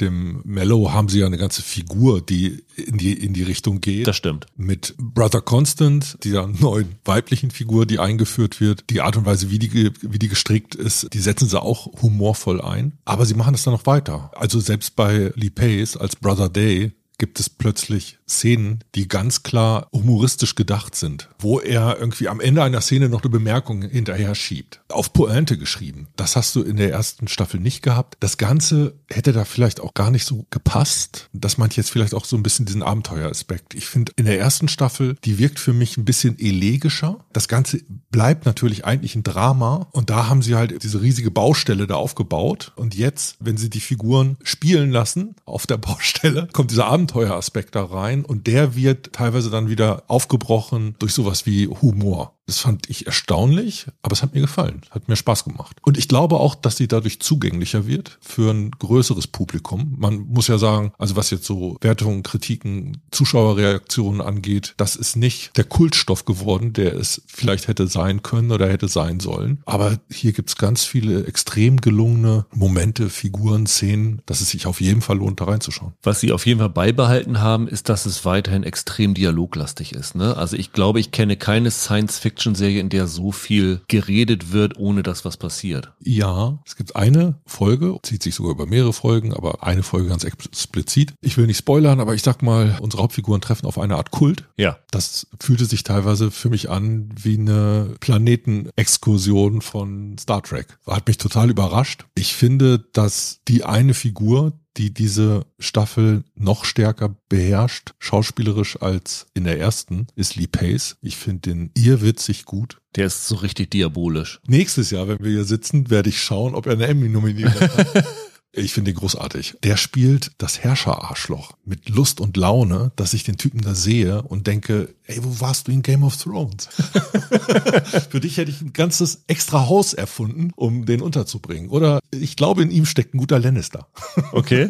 [0.00, 4.06] dem Mellow haben sie ja eine ganze Figur, die in die, in die Richtung geht.
[4.06, 4.46] Das stimmt.
[4.56, 9.58] Mit Brother Constant, dieser neuen weiblichen Figur, die eingeführt wird, die Art und Weise, wie
[9.58, 12.98] die, wie die gestrickt ist, die setzen sie auch humorvoll ein.
[13.06, 14.32] Aber sie machen es dann noch weiter.
[14.34, 19.88] Also selbst bei Lee Pace als Brother Day gibt es plötzlich Szenen, die ganz klar
[19.92, 24.80] humoristisch gedacht sind, wo er irgendwie am Ende einer Szene noch eine Bemerkung hinterher schiebt.
[24.88, 26.08] Auf Pointe geschrieben.
[26.16, 28.16] Das hast du in der ersten Staffel nicht gehabt.
[28.20, 31.28] Das Ganze hätte da vielleicht auch gar nicht so gepasst.
[31.32, 33.74] Das meint jetzt vielleicht auch so ein bisschen diesen Abenteueraspekt.
[33.74, 37.24] Ich finde, in der ersten Staffel, die wirkt für mich ein bisschen elegischer.
[37.32, 41.86] Das Ganze bleibt natürlich eigentlich ein Drama und da haben sie halt diese riesige Baustelle
[41.86, 46.88] da aufgebaut und jetzt, wenn sie die Figuren spielen lassen auf der Baustelle, kommt dieser
[47.04, 52.34] Abenteueraspekt da rein und der wird teilweise dann wieder aufgebrochen durch sowas wie Humor.
[52.46, 55.78] Das fand ich erstaunlich, aber es hat mir gefallen, hat mir Spaß gemacht.
[55.82, 59.94] Und ich glaube auch, dass sie dadurch zugänglicher wird für ein größeres Publikum.
[59.96, 65.56] Man muss ja sagen, also was jetzt so Wertungen, Kritiken, Zuschauerreaktionen angeht, das ist nicht
[65.56, 69.62] der Kultstoff geworden, der es vielleicht hätte sein können oder hätte sein sollen.
[69.64, 75.00] Aber hier gibt's ganz viele extrem gelungene Momente, Figuren, Szenen, dass es sich auf jeden
[75.00, 75.94] Fall lohnt, da reinzuschauen.
[76.02, 80.14] Was sie auf jeden Fall beibehalten haben, ist, dass es weiterhin extrem dialoglastig ist.
[80.14, 80.36] Ne?
[80.36, 85.02] Also ich glaube, ich kenne keine Science-Fiction Science-Fiction-Serie, in der so viel geredet wird, ohne
[85.02, 85.92] dass was passiert.
[86.00, 90.24] Ja, es gibt eine Folge, zieht sich sogar über mehrere Folgen, aber eine Folge ganz
[90.24, 91.14] explizit.
[91.20, 94.44] Ich will nicht spoilern, aber ich sag mal, unsere Hauptfiguren treffen auf eine Art Kult.
[94.56, 94.78] Ja.
[94.90, 100.78] Das fühlte sich teilweise für mich an wie eine Planetenexkursion von Star Trek.
[100.86, 102.04] Hat mich total überrascht.
[102.14, 109.44] Ich finde, dass die eine Figur, die diese Staffel noch stärker beherrscht, schauspielerisch als in
[109.44, 110.96] der ersten, ist Lee Pace.
[111.00, 112.78] Ich finde den irrwitzig gut.
[112.96, 114.40] Der ist so richtig diabolisch.
[114.46, 118.04] Nächstes Jahr, wenn wir hier sitzen, werde ich schauen, ob er eine Emmy nominiert hat.
[118.56, 119.56] Ich finde ihn großartig.
[119.64, 124.46] Der spielt das Herrscher-Arschloch mit Lust und Laune, dass ich den Typen da sehe und
[124.46, 126.68] denke, ey, wo warst du in Game of Thrones?
[128.10, 131.68] Für dich hätte ich ein ganzes extra Haus erfunden, um den unterzubringen.
[131.70, 133.88] Oder ich glaube, in ihm steckt ein guter Lannister.
[134.32, 134.68] Okay.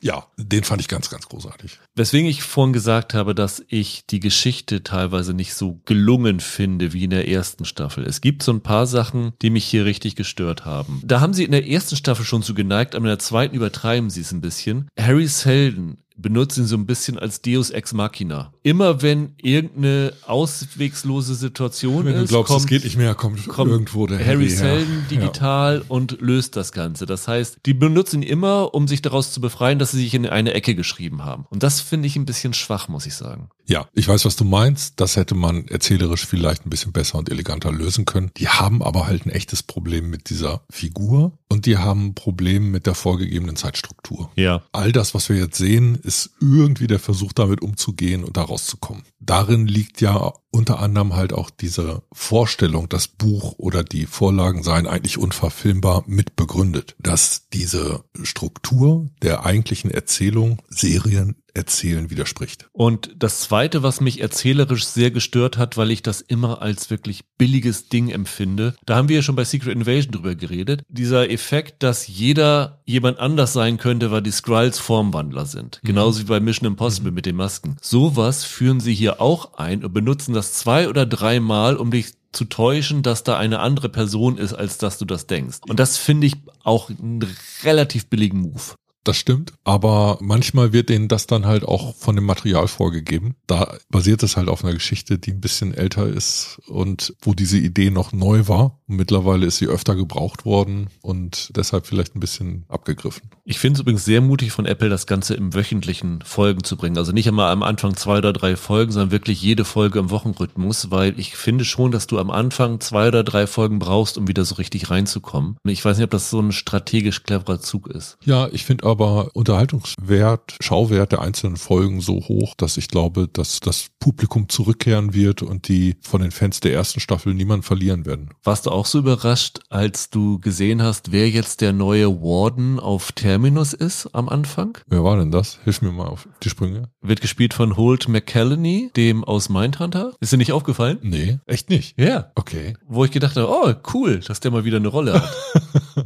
[0.00, 1.78] ja, den fand ich ganz, ganz großartig.
[1.94, 7.04] Weswegen ich vorhin gesagt habe, dass ich die Geschichte teilweise nicht so gelungen finde wie
[7.04, 8.04] in der ersten Staffel.
[8.04, 11.00] Es gibt so ein paar Sachen, die mich hier richtig gestört haben.
[11.04, 14.10] Da haben sie in der ersten Staffel schon zu geneigt, aber in der zweiten übertreiben
[14.10, 14.88] sie es ein bisschen.
[14.98, 18.52] Harry Seldon benutzt ihn so ein bisschen als Deus Ex Machina.
[18.64, 23.46] Immer wenn irgendeine auswegslose Situation wenn ist, du glaubst, kommt, es geht nicht mehr, kommt,
[23.48, 24.56] kommt irgendwo der Harry Harry her.
[24.56, 25.82] Seldon digital ja.
[25.88, 27.06] und löst das Ganze.
[27.06, 30.26] Das heißt, die benutzen ihn immer, um sich daraus zu befreien, dass sie sich in
[30.26, 31.46] eine Ecke geschrieben haben.
[31.50, 33.48] Und das finde ich ein bisschen schwach, muss ich sagen.
[33.66, 35.00] Ja, ich weiß, was du meinst.
[35.00, 38.30] Das hätte man erzählerisch vielleicht ein bisschen besser und eleganter lösen können.
[38.36, 42.70] Die haben aber halt ein echtes Problem mit dieser Figur und die haben ein Problem
[42.70, 44.30] mit der vorgegebenen Zeitstruktur.
[44.36, 44.62] Ja.
[44.72, 49.04] All das, was wir jetzt sehen, ist irgendwie der Versuch, damit umzugehen und da rauszukommen.
[49.18, 54.86] Darin liegt ja unter anderem halt auch diese Vorstellung, das Buch oder die Vorlagen seien
[54.86, 62.68] eigentlich unverfilmbar mit begründet, dass diese Struktur der eigentlichen Erzählung Serien Erzählen widerspricht.
[62.72, 67.24] Und das Zweite, was mich erzählerisch sehr gestört hat, weil ich das immer als wirklich
[67.36, 71.82] billiges Ding empfinde, da haben wir ja schon bei Secret Invasion drüber geredet, dieser Effekt,
[71.82, 75.80] dass jeder jemand anders sein könnte, weil die Skrulls Formwandler sind.
[75.82, 75.88] Mhm.
[75.88, 77.16] Genauso wie bei Mission Impossible mhm.
[77.16, 77.76] mit den Masken.
[77.82, 82.46] Sowas führen sie hier auch ein und benutzen das zwei oder dreimal, um dich zu
[82.46, 85.58] täuschen, dass da eine andere Person ist, als dass du das denkst.
[85.68, 87.20] Und das finde ich auch einen
[87.62, 88.74] relativ billigen Move.
[89.04, 93.34] Das stimmt, aber manchmal wird denen das dann halt auch von dem Material vorgegeben.
[93.48, 97.58] Da basiert es halt auf einer Geschichte, die ein bisschen älter ist und wo diese
[97.58, 98.78] Idee noch neu war.
[98.86, 103.22] Und mittlerweile ist sie öfter gebraucht worden und deshalb vielleicht ein bisschen abgegriffen.
[103.44, 106.96] Ich finde es übrigens sehr mutig von Apple, das Ganze im wöchentlichen Folgen zu bringen.
[106.96, 110.92] Also nicht einmal am Anfang zwei oder drei Folgen, sondern wirklich jede Folge im Wochenrhythmus,
[110.92, 114.44] weil ich finde schon, dass du am Anfang zwei oder drei Folgen brauchst, um wieder
[114.44, 115.56] so richtig reinzukommen.
[115.64, 118.16] Ich weiß nicht, ob das so ein strategisch cleverer Zug ist.
[118.24, 123.60] Ja, ich finde aber Unterhaltungswert, Schauwert der einzelnen Folgen so hoch, dass ich glaube, dass
[123.60, 128.30] das Publikum zurückkehren wird und die von den Fans der ersten Staffel niemand verlieren werden.
[128.44, 133.12] Warst du auch so überrascht, als du gesehen hast, wer jetzt der neue Warden auf
[133.12, 134.76] Terminus ist am Anfang?
[134.86, 135.58] Wer war denn das?
[135.64, 136.90] Hilf mir mal auf die Sprünge.
[137.00, 140.12] Wird gespielt von Holt McCallany, dem aus Mindhunter.
[140.20, 140.98] Ist dir nicht aufgefallen?
[141.02, 141.98] Nee, echt nicht.
[141.98, 142.30] Ja.
[142.34, 142.74] Okay.
[142.86, 145.32] Wo ich gedacht habe, oh, cool, dass der mal wieder eine Rolle hat.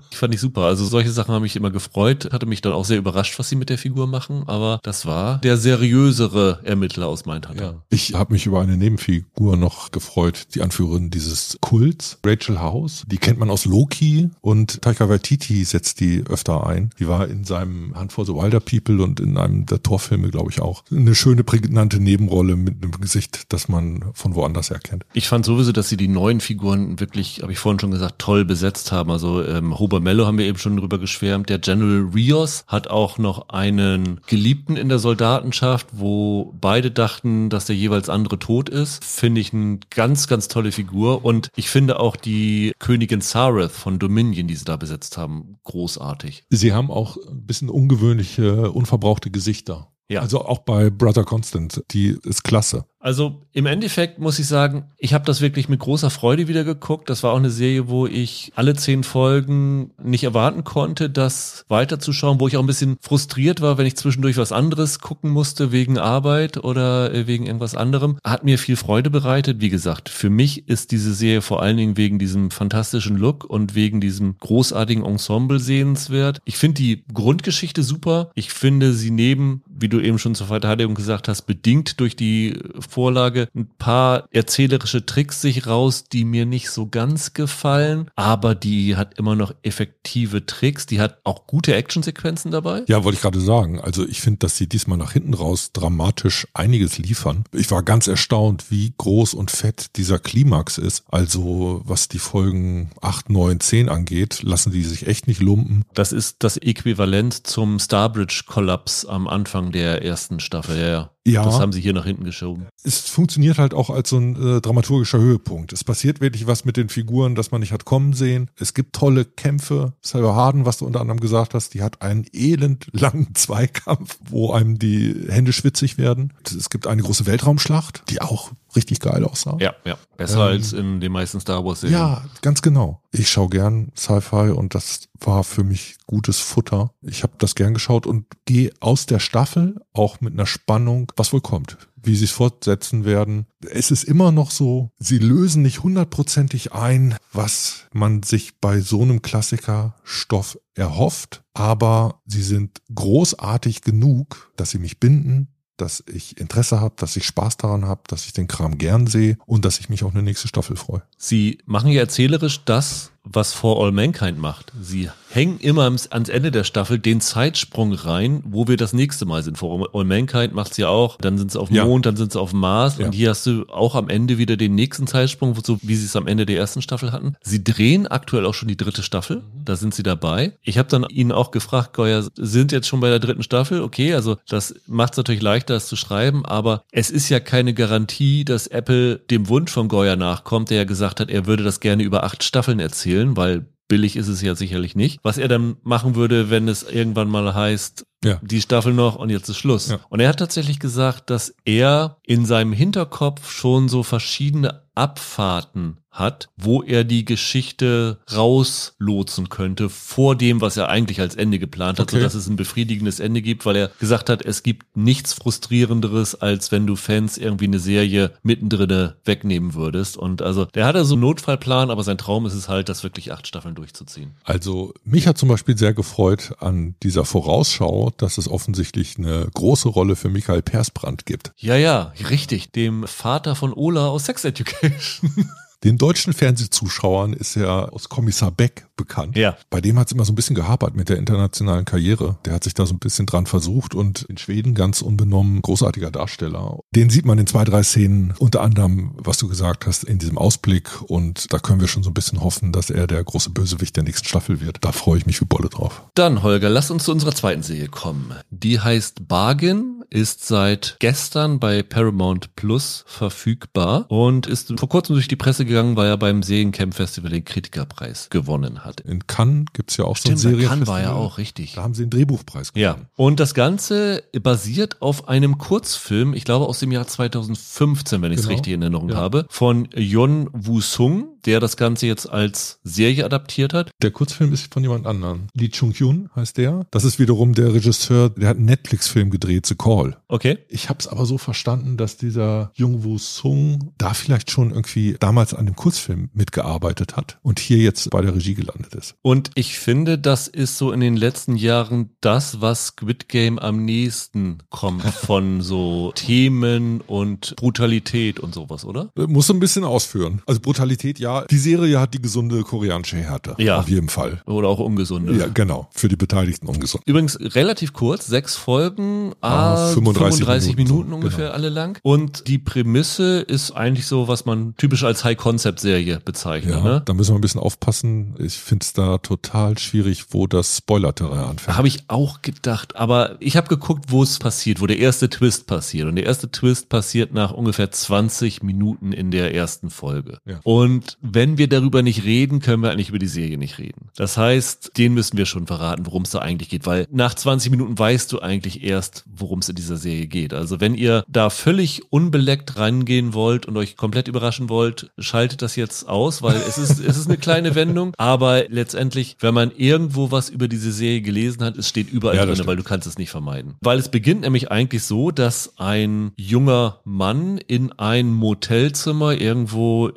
[0.10, 0.62] ich fand ich super.
[0.62, 3.56] Also solche Sachen haben mich immer gefreut, hatte mich dann auch sehr überrascht, was sie
[3.56, 7.64] mit der Figur machen, aber das war der seriösere Ermittler aus Mindhunter.
[7.64, 7.82] Ja.
[7.88, 13.04] Ich habe mich über eine Nebenfigur noch gefreut, die Anführerin dieses Kults, Rachel House.
[13.06, 16.90] Die kennt man aus Loki und Taika Waititi setzt die öfter ein.
[16.98, 20.50] Die war in seinem Hand for the Wilder People und in einem der Torfilme, glaube
[20.50, 20.84] ich, auch.
[20.90, 25.04] Eine schöne, prägnante Nebenrolle mit einem Gesicht, das man von woanders erkennt.
[25.12, 28.44] Ich fand sowieso, dass sie die neuen Figuren wirklich, habe ich vorhin schon gesagt, toll
[28.44, 29.10] besetzt haben.
[29.10, 31.48] Also ähm, Huber Mello haben wir eben schon drüber geschwärmt.
[31.48, 37.66] Der General Rios hat auch noch einen Geliebten in der Soldatenschaft, wo beide dachten, dass
[37.66, 39.04] der jeweils andere tot ist.
[39.04, 41.24] Finde ich eine ganz, ganz tolle Figur.
[41.24, 46.44] Und ich finde auch die Königin Sareth von Dominion, die sie da besetzt haben, großartig.
[46.50, 49.88] Sie haben auch ein bisschen ungewöhnliche, unverbrauchte Gesichter.
[50.08, 50.20] Ja.
[50.20, 52.84] Also auch bei Brother Constant, die ist klasse.
[53.06, 57.08] Also im Endeffekt muss ich sagen, ich habe das wirklich mit großer Freude wieder geguckt.
[57.08, 62.40] Das war auch eine Serie, wo ich alle zehn Folgen nicht erwarten konnte, das weiterzuschauen,
[62.40, 65.98] wo ich auch ein bisschen frustriert war, wenn ich zwischendurch was anderes gucken musste wegen
[65.98, 68.18] Arbeit oder äh, wegen irgendwas anderem.
[68.24, 69.60] Hat mir viel Freude bereitet.
[69.60, 73.76] Wie gesagt, für mich ist diese Serie vor allen Dingen wegen diesem fantastischen Look und
[73.76, 76.40] wegen diesem großartigen Ensemble sehenswert.
[76.44, 78.32] Ich finde die Grundgeschichte super.
[78.34, 82.58] Ich finde sie neben, wie du eben schon zur Verteidigung gesagt hast, bedingt durch die
[82.96, 88.96] Vorlage ein paar erzählerische Tricks sich raus, die mir nicht so ganz gefallen, aber die
[88.96, 90.86] hat immer noch effektive Tricks.
[90.86, 92.84] Die hat auch gute Actionsequenzen dabei.
[92.88, 93.82] Ja, wollte ich gerade sagen.
[93.82, 97.44] Also ich finde, dass sie diesmal nach hinten raus dramatisch einiges liefern.
[97.52, 101.04] Ich war ganz erstaunt, wie groß und fett dieser Klimax ist.
[101.10, 105.84] Also was die Folgen 8, 9, 10 angeht, lassen die sich echt nicht lumpen.
[105.92, 110.78] Das ist das Äquivalent zum Starbridge-Kollaps am Anfang der ersten Staffel.
[110.78, 111.10] Ja, ja.
[111.26, 111.44] Ja.
[111.44, 112.66] Das haben sie hier nach hinten geschoben.
[112.84, 115.72] Es funktioniert halt auch als so ein äh, dramaturgischer Höhepunkt.
[115.72, 118.48] Es passiert wirklich was mit den Figuren, das man nicht hat kommen sehen.
[118.58, 119.94] Es gibt tolle Kämpfe.
[120.04, 124.52] Cyber Harden, was du unter anderem gesagt hast, die hat einen elend langen Zweikampf, wo
[124.52, 126.32] einem die Hände schwitzig werden.
[126.44, 129.56] Es gibt eine große Weltraumschlacht, die auch richtig geil aussah.
[129.60, 129.96] Ja, ja.
[130.16, 131.98] Besser Ähm, als in den meisten Star Wars-Serien.
[131.98, 133.02] Ja, ganz genau.
[133.10, 136.90] Ich schaue gern Sci-Fi und das war für mich gutes Futter.
[137.02, 141.32] Ich habe das gern geschaut und gehe aus der Staffel auch mit einer Spannung, was
[141.32, 143.46] wohl kommt, wie sie es fortsetzen werden.
[143.70, 149.02] Es ist immer noch so, sie lösen nicht hundertprozentig ein, was man sich bei so
[149.02, 156.80] einem Klassikerstoff erhofft, aber sie sind großartig genug, dass sie mich binden, dass ich Interesse
[156.80, 159.88] habe, dass ich Spaß daran habe, dass ich den Kram gern sehe und dass ich
[159.88, 161.02] mich auf eine nächste Staffel freue.
[161.16, 164.72] Sie machen ja erzählerisch das, was For All Mankind macht.
[164.80, 169.42] Sie hängen immer ans Ende der Staffel den Zeitsprung rein, wo wir das nächste Mal
[169.42, 169.58] sind.
[169.58, 171.18] For All Mankind macht's ja auch.
[171.18, 171.84] Dann sind sie auf dem Ja.
[171.84, 172.98] Mond, dann sind sie auf dem Mars.
[172.98, 173.06] Ja.
[173.06, 176.16] Und hier hast du auch am Ende wieder den nächsten Zeitsprung, so wie sie es
[176.16, 177.34] am Ende der ersten Staffel hatten.
[177.42, 179.42] Sie drehen aktuell auch schon die dritte Staffel.
[179.64, 180.52] Da sind sie dabei.
[180.62, 183.82] Ich habe dann ihnen auch gefragt, Goya, sind jetzt schon bei der dritten Staffel?
[183.82, 187.74] Okay, also das macht es natürlich leichter, es zu schreiben, aber es ist ja keine
[187.74, 191.80] Garantie, dass Apple dem Wunsch von Goya nachkommt, der ja gesagt hat, er würde das
[191.80, 195.20] gerne über acht Staffeln erzählen, weil billig ist es ja sicherlich nicht.
[195.22, 198.40] Was er dann machen würde, wenn es irgendwann mal heißt, Ja.
[198.42, 199.88] die Staffel noch und jetzt ist Schluss.
[199.88, 200.00] Ja.
[200.08, 206.48] Und er hat tatsächlich gesagt, dass er in seinem Hinterkopf schon so verschiedene Abfahrten hat,
[206.56, 212.08] wo er die Geschichte rauslotsen könnte vor dem, was er eigentlich als Ende geplant hat,
[212.08, 212.16] Okay.
[212.16, 216.72] sodass es ein befriedigendes Ende gibt, weil er gesagt hat, es gibt nichts frustrierenderes, als
[216.72, 220.16] wenn du Fans irgendwie eine Serie mittendrin wegnehmen würdest.
[220.16, 223.32] Und also, der hat also einen Notfallplan, aber sein Traum ist es halt, das wirklich
[223.32, 224.32] acht Staffeln durchzuziehen.
[224.44, 229.88] Also mich hat zum Beispiel sehr gefreut an dieser Vorausschau, dass es offensichtlich eine große
[229.88, 231.52] Rolle für Michael Persbrandt gibt.
[231.56, 235.50] Ja, ja, richtig, dem Vater von Ola aus Sex Education.
[235.86, 239.36] Den deutschen Fernsehzuschauern ist er aus Kommissar Beck bekannt.
[239.36, 239.56] Ja.
[239.70, 242.38] Bei dem hat es immer so ein bisschen gehapert mit der internationalen Karriere.
[242.44, 246.10] Der hat sich da so ein bisschen dran versucht und in Schweden ganz unbenommen großartiger
[246.10, 246.80] Darsteller.
[246.90, 250.38] Den sieht man in zwei, drei Szenen, unter anderem, was du gesagt hast, in diesem
[250.38, 253.94] Ausblick und da können wir schon so ein bisschen hoffen, dass er der große Bösewicht
[253.94, 254.78] der nächsten Staffel wird.
[254.80, 256.02] Da freue ich mich wie Bolle drauf.
[256.14, 258.34] Dann, Holger, lass uns zu unserer zweiten Serie kommen.
[258.50, 265.28] Die heißt Bargain, ist seit gestern bei Paramount Plus verfügbar und ist vor kurzem durch
[265.28, 269.00] die Presse gegangen, weil er beim Seriencamp Festival den Kritikerpreis gewonnen hat.
[269.00, 270.86] In Cannes gibt's ja auch Stimmt, so ein Serienfestival.
[270.86, 271.74] Cannes war ja auch richtig.
[271.74, 273.08] Da haben sie den Drehbuchpreis Ja, gewonnen.
[273.16, 278.38] und das Ganze basiert auf einem Kurzfilm, ich glaube aus dem Jahr 2015, wenn ich
[278.38, 278.54] es Genau.
[278.54, 279.16] richtig in Erinnerung Ja.
[279.16, 283.90] habe, von Yon Woo-sung, der das Ganze jetzt als Serie adaptiert hat.
[284.02, 285.46] Der Kurzfilm ist von jemand anderem.
[285.54, 286.86] Lee Chung-hyun heißt der.
[286.90, 290.16] Das ist wiederum der Regisseur, der hat einen Netflix-Film gedreht, The Call.
[290.28, 290.58] Okay.
[290.68, 295.16] Ich habe es aber so verstanden, dass dieser Jung Woo Sung da vielleicht schon irgendwie
[295.18, 299.14] damals an dem Kurzfilm mitgearbeitet hat und hier jetzt bei der Regie gelandet ist.
[299.22, 303.84] Und ich finde, das ist so in den letzten Jahren das, was Squid Game am
[303.84, 309.10] nächsten kommt von so Themen und Brutalität und sowas, oder?
[309.16, 310.42] Äh, Muss so ein bisschen ausführen.
[310.46, 311.35] Also Brutalität, ja.
[311.44, 313.54] Die Serie hat die gesunde koreanische Härte.
[313.58, 313.78] Ja.
[313.78, 314.42] Auf jeden Fall.
[314.46, 315.34] Oder auch ungesunde.
[315.36, 315.88] Ja, genau.
[315.92, 317.02] Für die Beteiligten ungesund.
[317.06, 321.54] Übrigens relativ kurz, sechs Folgen, Ah, ah, 35 35, Minuten, Minuten so, ungefähr genau.
[321.54, 321.98] alle lang.
[322.02, 326.74] Und die Prämisse ist eigentlich so, was man typisch als High-Concept-Serie bezeichnet.
[326.74, 327.02] Ja, Ne?
[327.04, 328.34] da müssen wir ein bisschen aufpassen.
[328.38, 331.76] Ich finde es da total schwierig, wo das Spoiler-Terrain anfängt.
[331.76, 335.66] Habe ich auch gedacht, aber ich habe geguckt, wo es passiert, wo der erste Twist
[335.66, 336.08] passiert.
[336.08, 340.38] Und der erste Twist passiert nach ungefähr 20 Minuten in der ersten Folge.
[340.44, 340.60] Ja.
[340.64, 344.08] Und wenn wir darüber nicht reden, können wir eigentlich über die Serie nicht reden.
[344.16, 347.70] Das heißt, den müssen wir schon verraten, worum es da eigentlich geht, weil nach 20
[347.70, 350.52] Minuten weißt du eigentlich erst, worum es in dieser Serie geht.
[350.54, 355.76] Also wenn ihr da völlig unbeleckt reingehen wollt und euch komplett überraschen wollt, schaltet das
[355.76, 360.30] jetzt aus, weil es ist, es ist eine kleine Wendung, aber letztendlich, wenn man irgendwo
[360.30, 362.68] was über diese Serie gelesen hat, es steht überall Ja, drin, stimmt.
[362.68, 363.74] weil du kannst es nicht vermeiden.
[363.80, 370.10] Weil es beginnt nämlich eigentlich so, dass ein junger Mann in ein Motelzimmer irgendwo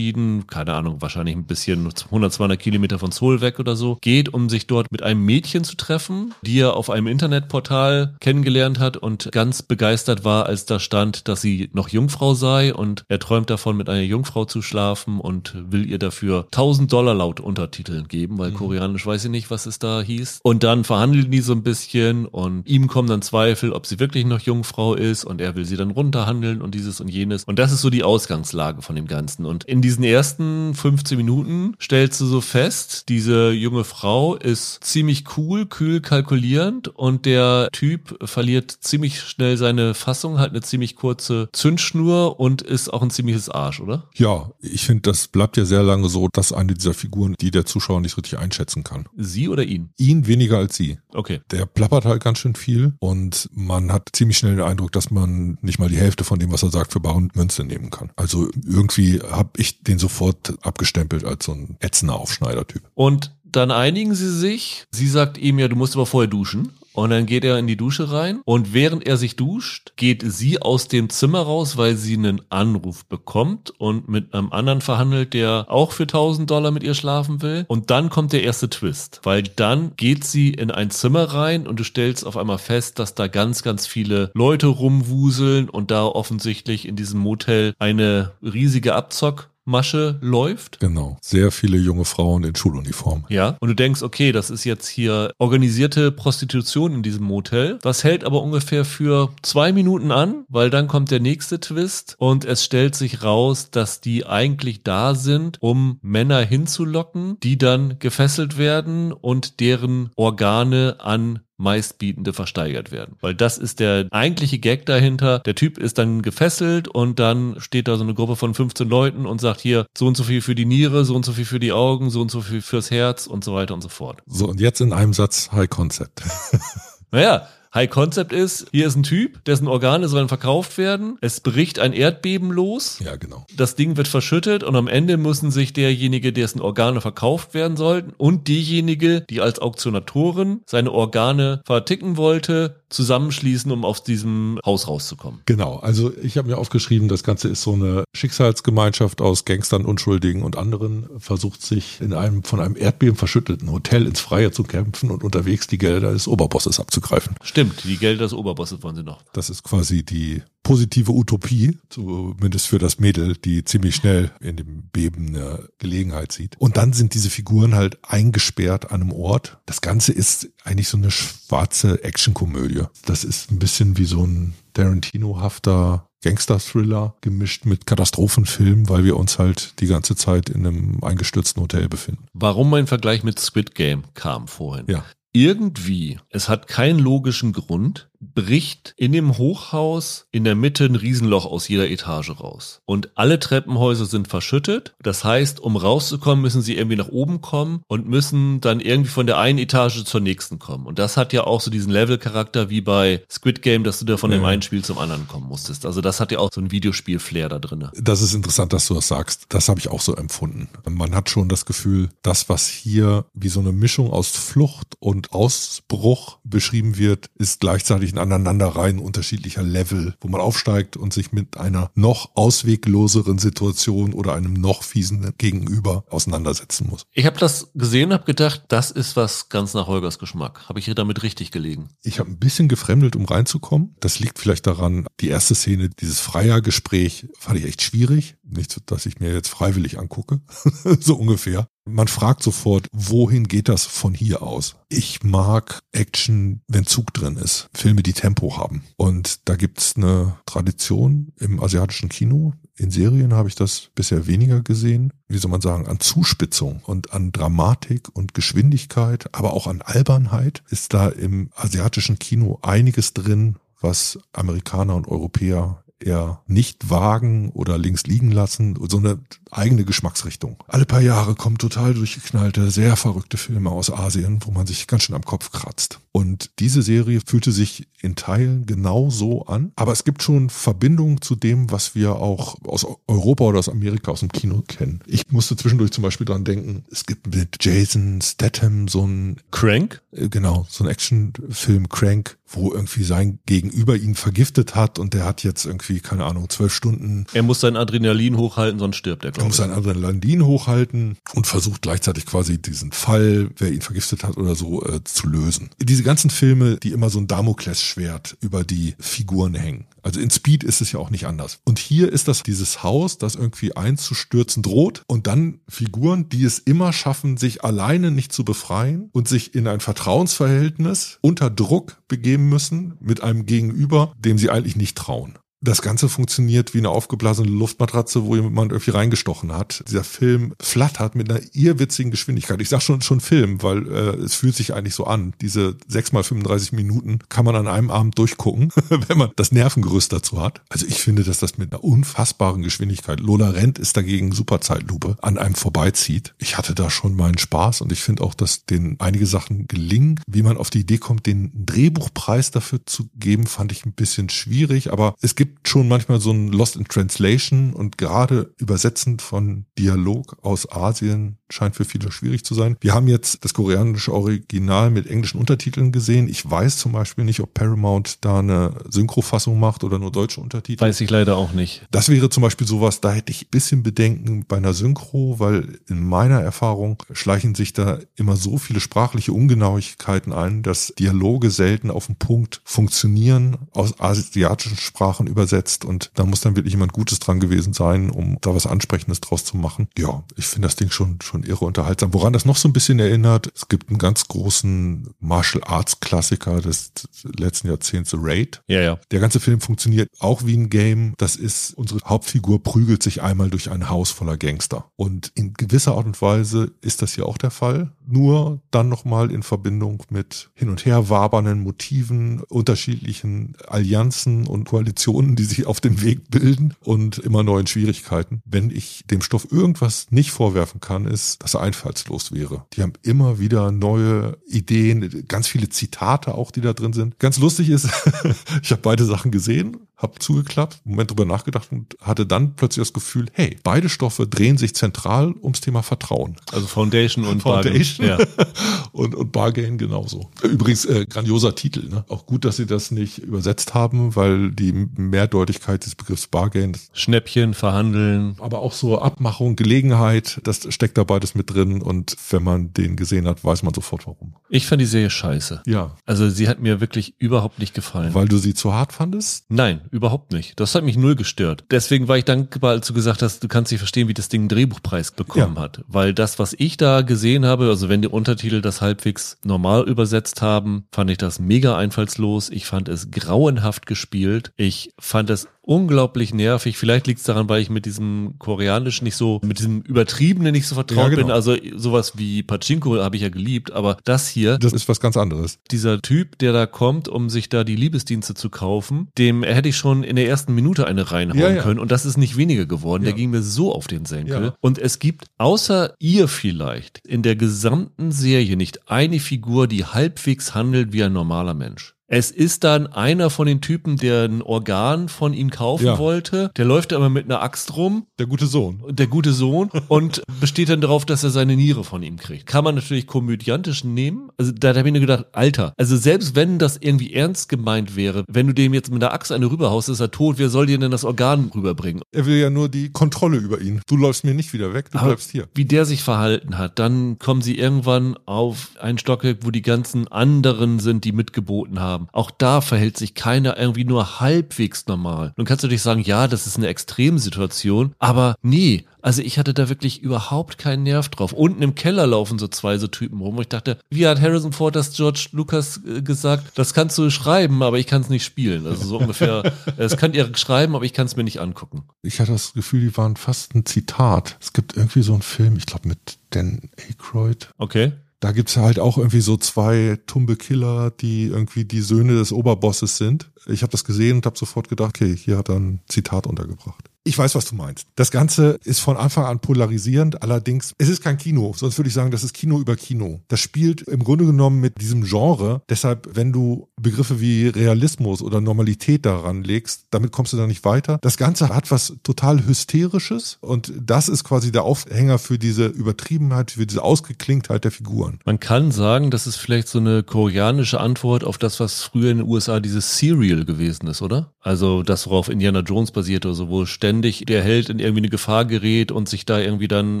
[0.10, 4.32] entschieden, keine Ahnung, wahrscheinlich ein bisschen 100, 200 Kilometer von Seoul weg oder so, geht,
[4.32, 8.96] um sich dort mit einem Mädchen zu treffen, die er auf einem Internetportal kennengelernt hat
[8.96, 13.50] und ganz begeistert war, als da stand, dass sie noch Jungfrau sei und er träumt
[13.50, 18.38] davon, mit einer Jungfrau zu schlafen und will ihr dafür 1000 Dollar laut Untertiteln geben,
[18.38, 18.54] weil mhm.
[18.54, 20.40] koreanisch weiß ich nicht, was es da hieß.
[20.42, 24.24] Und dann verhandeln die so ein bisschen und ihm kommen dann Zweifel, ob sie wirklich
[24.26, 27.44] noch Jungfrau ist und er will sie dann runterhandeln und dieses und jenes.
[27.44, 29.46] Und das ist so die Ausgangslage von dem Ganzen.
[29.46, 35.24] Und in diesen ersten 15 Minuten stellst du so fest, diese junge Frau ist ziemlich
[35.36, 41.48] cool, kühl, kalkulierend und der Typ verliert ziemlich schnell seine Fassung, hat eine ziemlich kurze
[41.52, 44.08] Zündschnur und ist auch ein ziemliches Arsch, oder?
[44.14, 47.66] Ja, ich finde, das bleibt ja sehr lange so, dass eine dieser Figuren, die der
[47.66, 49.08] Zuschauer nicht richtig einschätzen kann.
[49.16, 49.90] Sie oder ihn?
[49.96, 50.98] Ihn weniger als sie.
[51.12, 51.40] Okay.
[51.50, 55.58] Der plappert halt ganz schön viel und man hat ziemlich schnell den Eindruck, dass man
[55.62, 58.10] nicht mal die Hälfte von dem, was er sagt, für bare Münze nehmen kann.
[58.16, 62.82] Also irgendwie habe ich den sofort abgestempelt als so ein ätzender Aufschneidertyp.
[62.94, 64.86] Und dann einigen sie sich.
[64.90, 66.72] Sie sagt ihm ja, du musst aber vorher duschen.
[66.92, 70.60] Und dann geht er in die Dusche rein und während er sich duscht, geht sie
[70.60, 75.66] aus dem Zimmer raus, weil sie einen Anruf bekommt und mit einem anderen verhandelt, der
[75.68, 77.64] auch für 1000 Dollar mit ihr schlafen will.
[77.68, 81.78] Und dann kommt der erste Twist, weil dann geht sie in ein Zimmer rein und
[81.78, 86.88] du stellst auf einmal fest, dass da ganz, ganz viele Leute rumwuseln und da offensichtlich
[86.88, 90.80] in diesem Motel eine riesige Abzock Masche läuft.
[90.80, 91.16] Genau.
[91.22, 93.24] Sehr viele junge Frauen in Schuluniform.
[93.28, 93.56] Ja.
[93.60, 97.78] Und du denkst, okay, das ist jetzt hier organisierte Prostitution in diesem Motel.
[97.82, 102.44] Das hält aber ungefähr für zwei Minuten an, weil dann kommt der nächste Twist und
[102.44, 108.58] es stellt sich raus, dass die eigentlich da sind, um Männer hinzulocken, die dann gefesselt
[108.58, 113.16] werden und deren Organe an meistbietende versteigert werden.
[113.20, 115.40] Weil das ist der eigentliche Gag dahinter.
[115.40, 119.26] Der Typ ist dann gefesselt und dann steht da so eine Gruppe von 15 Leuten
[119.26, 121.60] und sagt hier so und so viel für die Niere, so und so viel für
[121.60, 124.22] die Augen, so und so viel fürs Herz und so weiter und so fort.
[124.26, 126.22] So und jetzt in einem Satz High Concept.
[127.10, 131.18] naja, High Concept ist, hier ist ein Typ, dessen Organe sollen verkauft werden.
[131.20, 132.98] Es bricht ein Erdbeben los.
[132.98, 133.46] Ja, genau.
[133.56, 138.12] Das Ding wird verschüttet und am Ende müssen sich derjenige, dessen Organe verkauft werden sollten
[138.16, 145.40] und diejenige, die als Auktionatorin seine Organe verticken wollte, zusammenschließen, um aus diesem Haus rauszukommen.
[145.46, 145.76] Genau.
[145.76, 150.58] Also ich habe mir aufgeschrieben, das Ganze ist so eine Schicksalsgemeinschaft aus Gangstern, Unschuldigen und
[150.58, 155.24] anderen, versucht sich in einem von einem Erdbeben verschütteten Hotel ins Freie zu kämpfen und
[155.24, 157.36] unterwegs die Gelder des Oberbosses abzugreifen.
[157.42, 157.60] Stimmt.
[157.60, 159.22] Stimmt, die Gelder des Oberbosses wollen sie noch.
[159.32, 164.82] Das ist quasi die positive Utopie, zumindest für das Mädel, die ziemlich schnell in dem
[164.92, 166.56] Beben eine Gelegenheit sieht.
[166.58, 169.58] Und dann sind diese Figuren halt eingesperrt an einem Ort.
[169.66, 172.84] Das Ganze ist eigentlich so eine schwarze Actionkomödie.
[173.06, 179.38] Das ist ein bisschen wie so ein Tarantino-hafter Gangster-Thriller gemischt mit Katastrophenfilm, weil wir uns
[179.38, 182.26] halt die ganze Zeit in einem eingestürzten Hotel befinden.
[182.34, 184.84] Warum mein Vergleich mit Squid Game kam vorhin?
[184.88, 190.94] Ja irgendwie, es hat keinen logischen Grund, bricht in dem Hochhaus in der Mitte ein
[190.94, 192.82] Riesenloch aus jeder Etage raus.
[192.84, 194.94] Und alle Treppenhäuser sind verschüttet.
[195.02, 199.26] Das heißt, um rauszukommen, müssen sie irgendwie nach oben kommen und müssen dann irgendwie von
[199.26, 200.86] der einen Etage zur nächsten kommen.
[200.86, 204.16] Und das hat ja auch so diesen Level-Charakter wie bei Squid Game, dass du da
[204.16, 204.38] von ja.
[204.38, 205.86] dem einen Spiel zum anderen kommen musstest.
[205.86, 207.88] Also das hat ja auch so ein Videospiel-Flair da drin.
[207.94, 209.46] Das ist interessant, dass du das sagst.
[209.48, 210.68] Das habe ich auch so empfunden.
[210.88, 215.32] Man hat schon das Gefühl, das, was hier wie so eine Mischung aus Flucht und
[215.32, 221.56] Ausbruch beschrieben wird, ist gleichzeitig möglichen Aneinanderreihen unterschiedlicher Level, wo man aufsteigt und sich mit
[221.56, 227.04] einer noch auswegloseren Situation oder einem noch fiesen Gegenüber auseinandersetzen muss.
[227.12, 230.68] Ich habe das gesehen, habe gedacht, das ist was ganz nach Holgers Geschmack.
[230.68, 231.90] Habe ich hier damit richtig gelegen?
[232.02, 233.94] Ich habe ein bisschen gefremdelt, um reinzukommen.
[234.00, 238.36] Das liegt vielleicht daran, die erste Szene, dieses Freiergespräch, fand ich echt schwierig.
[238.50, 240.40] Nicht, dass ich mir jetzt freiwillig angucke,
[241.00, 241.68] so ungefähr.
[241.86, 244.76] Man fragt sofort, wohin geht das von hier aus?
[244.88, 247.68] Ich mag Action, wenn Zug drin ist.
[247.74, 248.84] Filme, die Tempo haben.
[248.96, 252.54] Und da gibt's eine Tradition im asiatischen Kino.
[252.76, 255.12] In Serien habe ich das bisher weniger gesehen.
[255.28, 260.62] Wie soll man sagen, an Zuspitzung und an Dramatik und Geschwindigkeit, aber auch an Albernheit
[260.70, 267.78] ist da im asiatischen Kino einiges drin, was Amerikaner und Europäer eher nicht wagen oder
[267.78, 269.18] links liegen lassen, so eine
[269.50, 270.56] eigene Geschmacksrichtung.
[270.68, 275.04] Alle paar Jahre kommen total durchgeknallte, sehr verrückte Filme aus Asien, wo man sich ganz
[275.04, 276.00] schön am Kopf kratzt.
[276.12, 281.20] Und diese Serie fühlte sich in Teilen genau so an, aber es gibt schon Verbindungen
[281.20, 285.00] zu dem, was wir auch aus Europa oder aus Amerika aus dem Kino kennen.
[285.06, 290.02] Ich musste zwischendurch zum Beispiel dran denken, es gibt mit Jason Statham so ein Crank?
[290.12, 295.24] Äh, genau, so ein Actionfilm Crank, wo irgendwie sein Gegenüber ihn vergiftet hat und der
[295.24, 297.26] hat jetzt irgendwie irgendwie, keine Ahnung, zwölf Stunden.
[297.32, 301.82] Er muss sein Adrenalin hochhalten, sonst stirbt er, Er muss sein Adrenalin hochhalten und versucht
[301.82, 305.70] gleichzeitig quasi diesen Fall, wer ihn vergiftet hat oder so, äh, zu lösen.
[305.80, 309.86] Diese ganzen Filme, die immer so ein Damoklesschwert über die Figuren hängen.
[310.02, 311.58] Also in Speed ist es ja auch nicht anders.
[311.64, 316.58] Und hier ist das dieses Haus, das irgendwie einzustürzen droht und dann Figuren, die es
[316.58, 322.48] immer schaffen, sich alleine nicht zu befreien und sich in ein Vertrauensverhältnis unter Druck begeben
[322.48, 325.38] müssen mit einem Gegenüber, dem sie eigentlich nicht trauen.
[325.62, 329.84] Das Ganze funktioniert wie eine aufgeblasene Luftmatratze, wo jemand irgendwie reingestochen hat.
[329.86, 332.62] Dieser Film flattert mit einer irrwitzigen Geschwindigkeit.
[332.62, 335.34] Ich sag schon schon Film, weil äh, es fühlt sich eigentlich so an.
[335.42, 340.14] Diese 6 mal 35 Minuten kann man an einem Abend durchgucken, wenn man das Nervengerüst
[340.14, 340.62] dazu hat.
[340.70, 345.18] Also ich finde, dass das mit einer unfassbaren Geschwindigkeit, Lola Rent ist dagegen super Zeitlupe,
[345.20, 346.34] an einem vorbeizieht.
[346.38, 350.20] Ich hatte da schon meinen Spaß und ich finde auch, dass denen einige Sachen gelingen.
[350.26, 354.30] Wie man auf die Idee kommt, den Drehbuchpreis dafür zu geben, fand ich ein bisschen
[354.30, 359.18] schwierig, aber es gibt gibt schon manchmal so ein Lost in Translation und gerade Übersetzen
[359.18, 362.76] von Dialog aus Asien scheint für viele schwierig zu sein.
[362.80, 366.28] Wir haben jetzt das koreanische Original mit englischen Untertiteln gesehen.
[366.28, 370.80] Ich weiß zum Beispiel nicht, ob Paramount da eine Synchrofassung macht oder nur deutsche Untertitel.
[370.80, 371.86] Weiß ich leider auch nicht.
[371.90, 375.80] Das wäre zum Beispiel sowas, da hätte ich ein bisschen Bedenken bei einer Synchro, weil
[375.88, 381.90] in meiner Erfahrung schleichen sich da immer so viele sprachliche Ungenauigkeiten ein, dass Dialoge selten
[381.90, 387.18] auf den Punkt funktionieren, aus asiatischen Sprachen übersetzt und da muss dann wirklich jemand Gutes
[387.18, 389.88] dran gewesen sein, um da was Ansprechendes draus zu machen.
[389.96, 392.12] Ja, ich finde das Ding schon, schon irre unterhaltsam.
[392.14, 396.60] Woran das noch so ein bisschen erinnert, es gibt einen ganz großen Martial Arts Klassiker
[396.60, 398.62] des letzten Jahrzehnts, The Raid.
[398.66, 398.98] Ja, ja.
[399.10, 401.14] Der ganze Film funktioniert auch wie ein Game.
[401.18, 404.90] Das ist, unsere Hauptfigur prügelt sich einmal durch ein Haus voller Gangster.
[404.96, 407.92] Und in gewisser Art und Weise ist das hier auch der Fall.
[408.06, 415.36] Nur dann nochmal in Verbindung mit hin und her wabernden Motiven, unterschiedlichen Allianzen und Koalitionen,
[415.36, 418.42] die sich auf dem Weg bilden und immer neuen Schwierigkeiten.
[418.44, 422.66] Wenn ich dem Stoff irgendwas nicht vorwerfen kann, ist, dass er einfallslos wäre.
[422.72, 427.18] Die haben immer wieder neue Ideen, ganz viele Zitate auch, die da drin sind.
[427.18, 427.88] Ganz lustig ist,
[428.62, 432.82] ich habe beide Sachen gesehen habe zugeklappt, einen Moment drüber nachgedacht und hatte dann plötzlich
[432.82, 436.36] das Gefühl, hey, beide Stoffe drehen sich zentral ums Thema Vertrauen.
[436.52, 438.26] Also Foundation und Foundation Bargain.
[438.38, 438.46] Ja.
[438.92, 440.30] und, und Bargain genauso.
[440.42, 441.88] Übrigens, äh, grandioser Titel.
[441.88, 442.04] Ne?
[442.08, 446.76] Auch gut, dass sie das nicht übersetzt haben, weil die Mehrdeutigkeit des Begriffs Bargain.
[446.92, 448.36] Schnäppchen, verhandeln.
[448.40, 452.96] Aber auch so Abmachung, Gelegenheit, das steckt da beides mit drin und wenn man den
[452.96, 454.34] gesehen hat, weiß man sofort warum.
[454.48, 455.62] Ich fand die Serie scheiße.
[455.66, 455.96] Ja.
[456.06, 458.14] Also sie hat mir wirklich überhaupt nicht gefallen.
[458.14, 459.44] Weil du sie zu hart fandest?
[459.48, 460.58] Nein, überhaupt nicht.
[460.58, 461.64] Das hat mich null gestört.
[461.70, 464.42] Deswegen war ich dankbar, als du gesagt hast, du kannst nicht verstehen, wie das Ding
[464.42, 465.62] einen Drehbuchpreis bekommen ja.
[465.62, 465.82] hat.
[465.88, 470.42] Weil das, was ich da gesehen habe, also wenn die Untertitel das halbwegs normal übersetzt
[470.42, 472.50] haben, fand ich das mega einfallslos.
[472.50, 474.52] Ich fand es grauenhaft gespielt.
[474.56, 476.76] Ich fand es unglaublich nervig.
[476.78, 480.66] Vielleicht liegt es daran, weil ich mit diesem Koreanisch nicht so, mit diesem Übertriebenen nicht
[480.66, 481.22] so vertraut ja, genau.
[481.22, 481.30] bin.
[481.30, 484.58] Also sowas wie Pachinko habe ich ja geliebt, aber das hier.
[484.58, 485.58] Das ist was ganz anderes.
[485.70, 489.76] Dieser Typ, der da kommt, um sich da die Liebesdienste zu kaufen, dem hätte ich
[489.76, 491.62] schon in der ersten Minute eine reinhauen ja, ja.
[491.62, 493.04] können und das ist nicht weniger geworden.
[493.04, 494.54] Der ging mir so auf den Senkel.
[494.60, 500.54] Und es gibt außer ihr vielleicht in der gesamten Serie nicht eine Figur, die halbwegs
[500.54, 501.94] handelt wie ein normaler Mensch.
[502.12, 505.98] Es ist dann einer von den Typen, der ein Organ von ihm kaufen ja.
[505.98, 506.50] wollte.
[506.56, 508.08] Der läuft aber mit einer Axt rum.
[508.18, 508.82] Der gute Sohn.
[508.88, 509.70] Der gute Sohn.
[509.86, 512.46] und besteht dann darauf, dass er seine Niere von ihm kriegt.
[512.46, 514.30] Kann man natürlich komödiantisch nehmen.
[514.38, 517.94] Also da, da habe ich mir gedacht, Alter, also selbst wenn das irgendwie ernst gemeint
[517.94, 520.36] wäre, wenn du dem jetzt mit einer Axt eine rüberhaust, ist er tot.
[520.38, 522.02] Wer soll dir denn das Organ rüberbringen?
[522.10, 523.82] Er will ja nur die Kontrolle über ihn.
[523.86, 525.46] Du läufst mir nicht wieder weg, du aber bleibst hier.
[525.54, 530.08] Wie der sich verhalten hat, dann kommen sie irgendwann auf ein Stockwerk, wo die ganzen
[530.08, 532.08] anderen sind, die mitgeboten haben haben.
[532.12, 535.32] Auch da verhält sich keiner irgendwie nur halbwegs normal.
[535.36, 539.54] Nun kannst du dich sagen, ja, das ist eine Extremsituation, aber nee, also ich hatte
[539.54, 541.32] da wirklich überhaupt keinen Nerv drauf.
[541.32, 543.36] Unten im Keller laufen so zwei so Typen rum.
[543.36, 546.52] Und ich dachte, wie hat Harrison Ford das George Lucas äh, gesagt?
[546.56, 548.66] Das kannst du schreiben, aber ich kann es nicht spielen.
[548.66, 551.84] Also so ungefähr, das könnt ihr schreiben, aber ich kann es mir nicht angucken.
[552.02, 554.36] Ich hatte das Gefühl, die waren fast ein Zitat.
[554.40, 557.48] Es gibt irgendwie so einen Film, ich glaube mit Dan Aykroyd.
[557.56, 557.92] Okay.
[558.20, 562.98] Da gibt's halt auch irgendwie so zwei tumbe Killer, die irgendwie die Söhne des Oberbosses
[562.98, 563.29] sind.
[563.46, 566.90] Ich habe das gesehen und habe sofort gedacht, okay, hier hat er ein Zitat untergebracht.
[567.02, 567.86] Ich weiß, was du meinst.
[567.96, 570.22] Das Ganze ist von Anfang an polarisierend.
[570.22, 571.54] Allerdings, es ist kein Kino.
[571.56, 573.22] Sonst würde ich sagen, das ist Kino über Kino.
[573.28, 575.62] Das spielt im Grunde genommen mit diesem Genre.
[575.70, 580.64] Deshalb, wenn du Begriffe wie Realismus oder Normalität daran legst, damit kommst du da nicht
[580.66, 580.98] weiter.
[581.00, 586.50] Das Ganze hat was total Hysterisches und das ist quasi der Aufhänger für diese Übertriebenheit,
[586.50, 588.18] für diese Ausgeklinktheit der Figuren.
[588.26, 592.18] Man kann sagen, das ist vielleicht so eine koreanische Antwort auf das, was früher in
[592.18, 594.32] den USA dieses Serial gewesen ist, oder?
[594.40, 598.08] Also das, worauf Indiana Jones basiert oder so, wo ständig der Held in irgendwie eine
[598.08, 600.00] Gefahr gerät und sich da irgendwie dann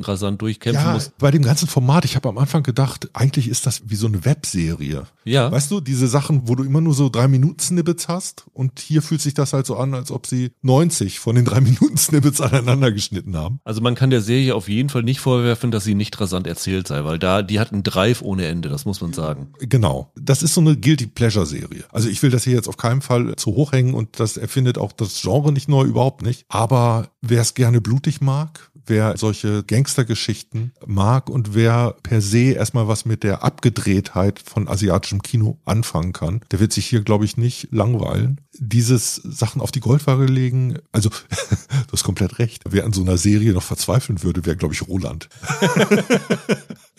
[0.00, 1.12] rasant durchkämpfen ja, muss.
[1.18, 4.24] Bei dem ganzen Format, ich habe am Anfang gedacht, eigentlich ist das wie so eine
[4.24, 5.04] Webserie.
[5.24, 5.50] Ja.
[5.50, 9.02] Weißt du, diese Sachen, wo du immer nur so drei Minuten Snippets hast und hier
[9.02, 12.40] fühlt sich das halt so an, als ob sie 90 von den drei Minuten Snippets
[12.40, 13.60] aneinander geschnitten haben.
[13.64, 16.88] Also man kann der Serie auf jeden Fall nicht vorwerfen, dass sie nicht rasant erzählt
[16.88, 19.52] sei, weil da, die hat einen Drive ohne Ende, das muss man sagen.
[19.60, 20.12] Genau.
[20.16, 21.84] Das ist so eine Guilty Pleasure Serie.
[21.92, 24.78] Also ich will das hier jetzt auf keinen Fall zu hoch hängen und das erfindet
[24.78, 26.44] auch das Genre nicht neu, überhaupt nicht.
[26.48, 32.88] Aber wer es gerne blutig mag, wer solche Gangstergeschichten mag und wer per se erstmal
[32.88, 37.36] was mit der Abgedrehtheit von asiatischem Kino anfangen kann, der wird sich hier, glaube ich,
[37.36, 38.40] nicht langweilen.
[38.58, 41.08] Dieses Sachen auf die Goldwaage legen, also
[41.48, 42.64] du hast komplett recht.
[42.68, 45.28] Wer an so einer Serie noch verzweifeln würde, wäre, glaube ich, Roland.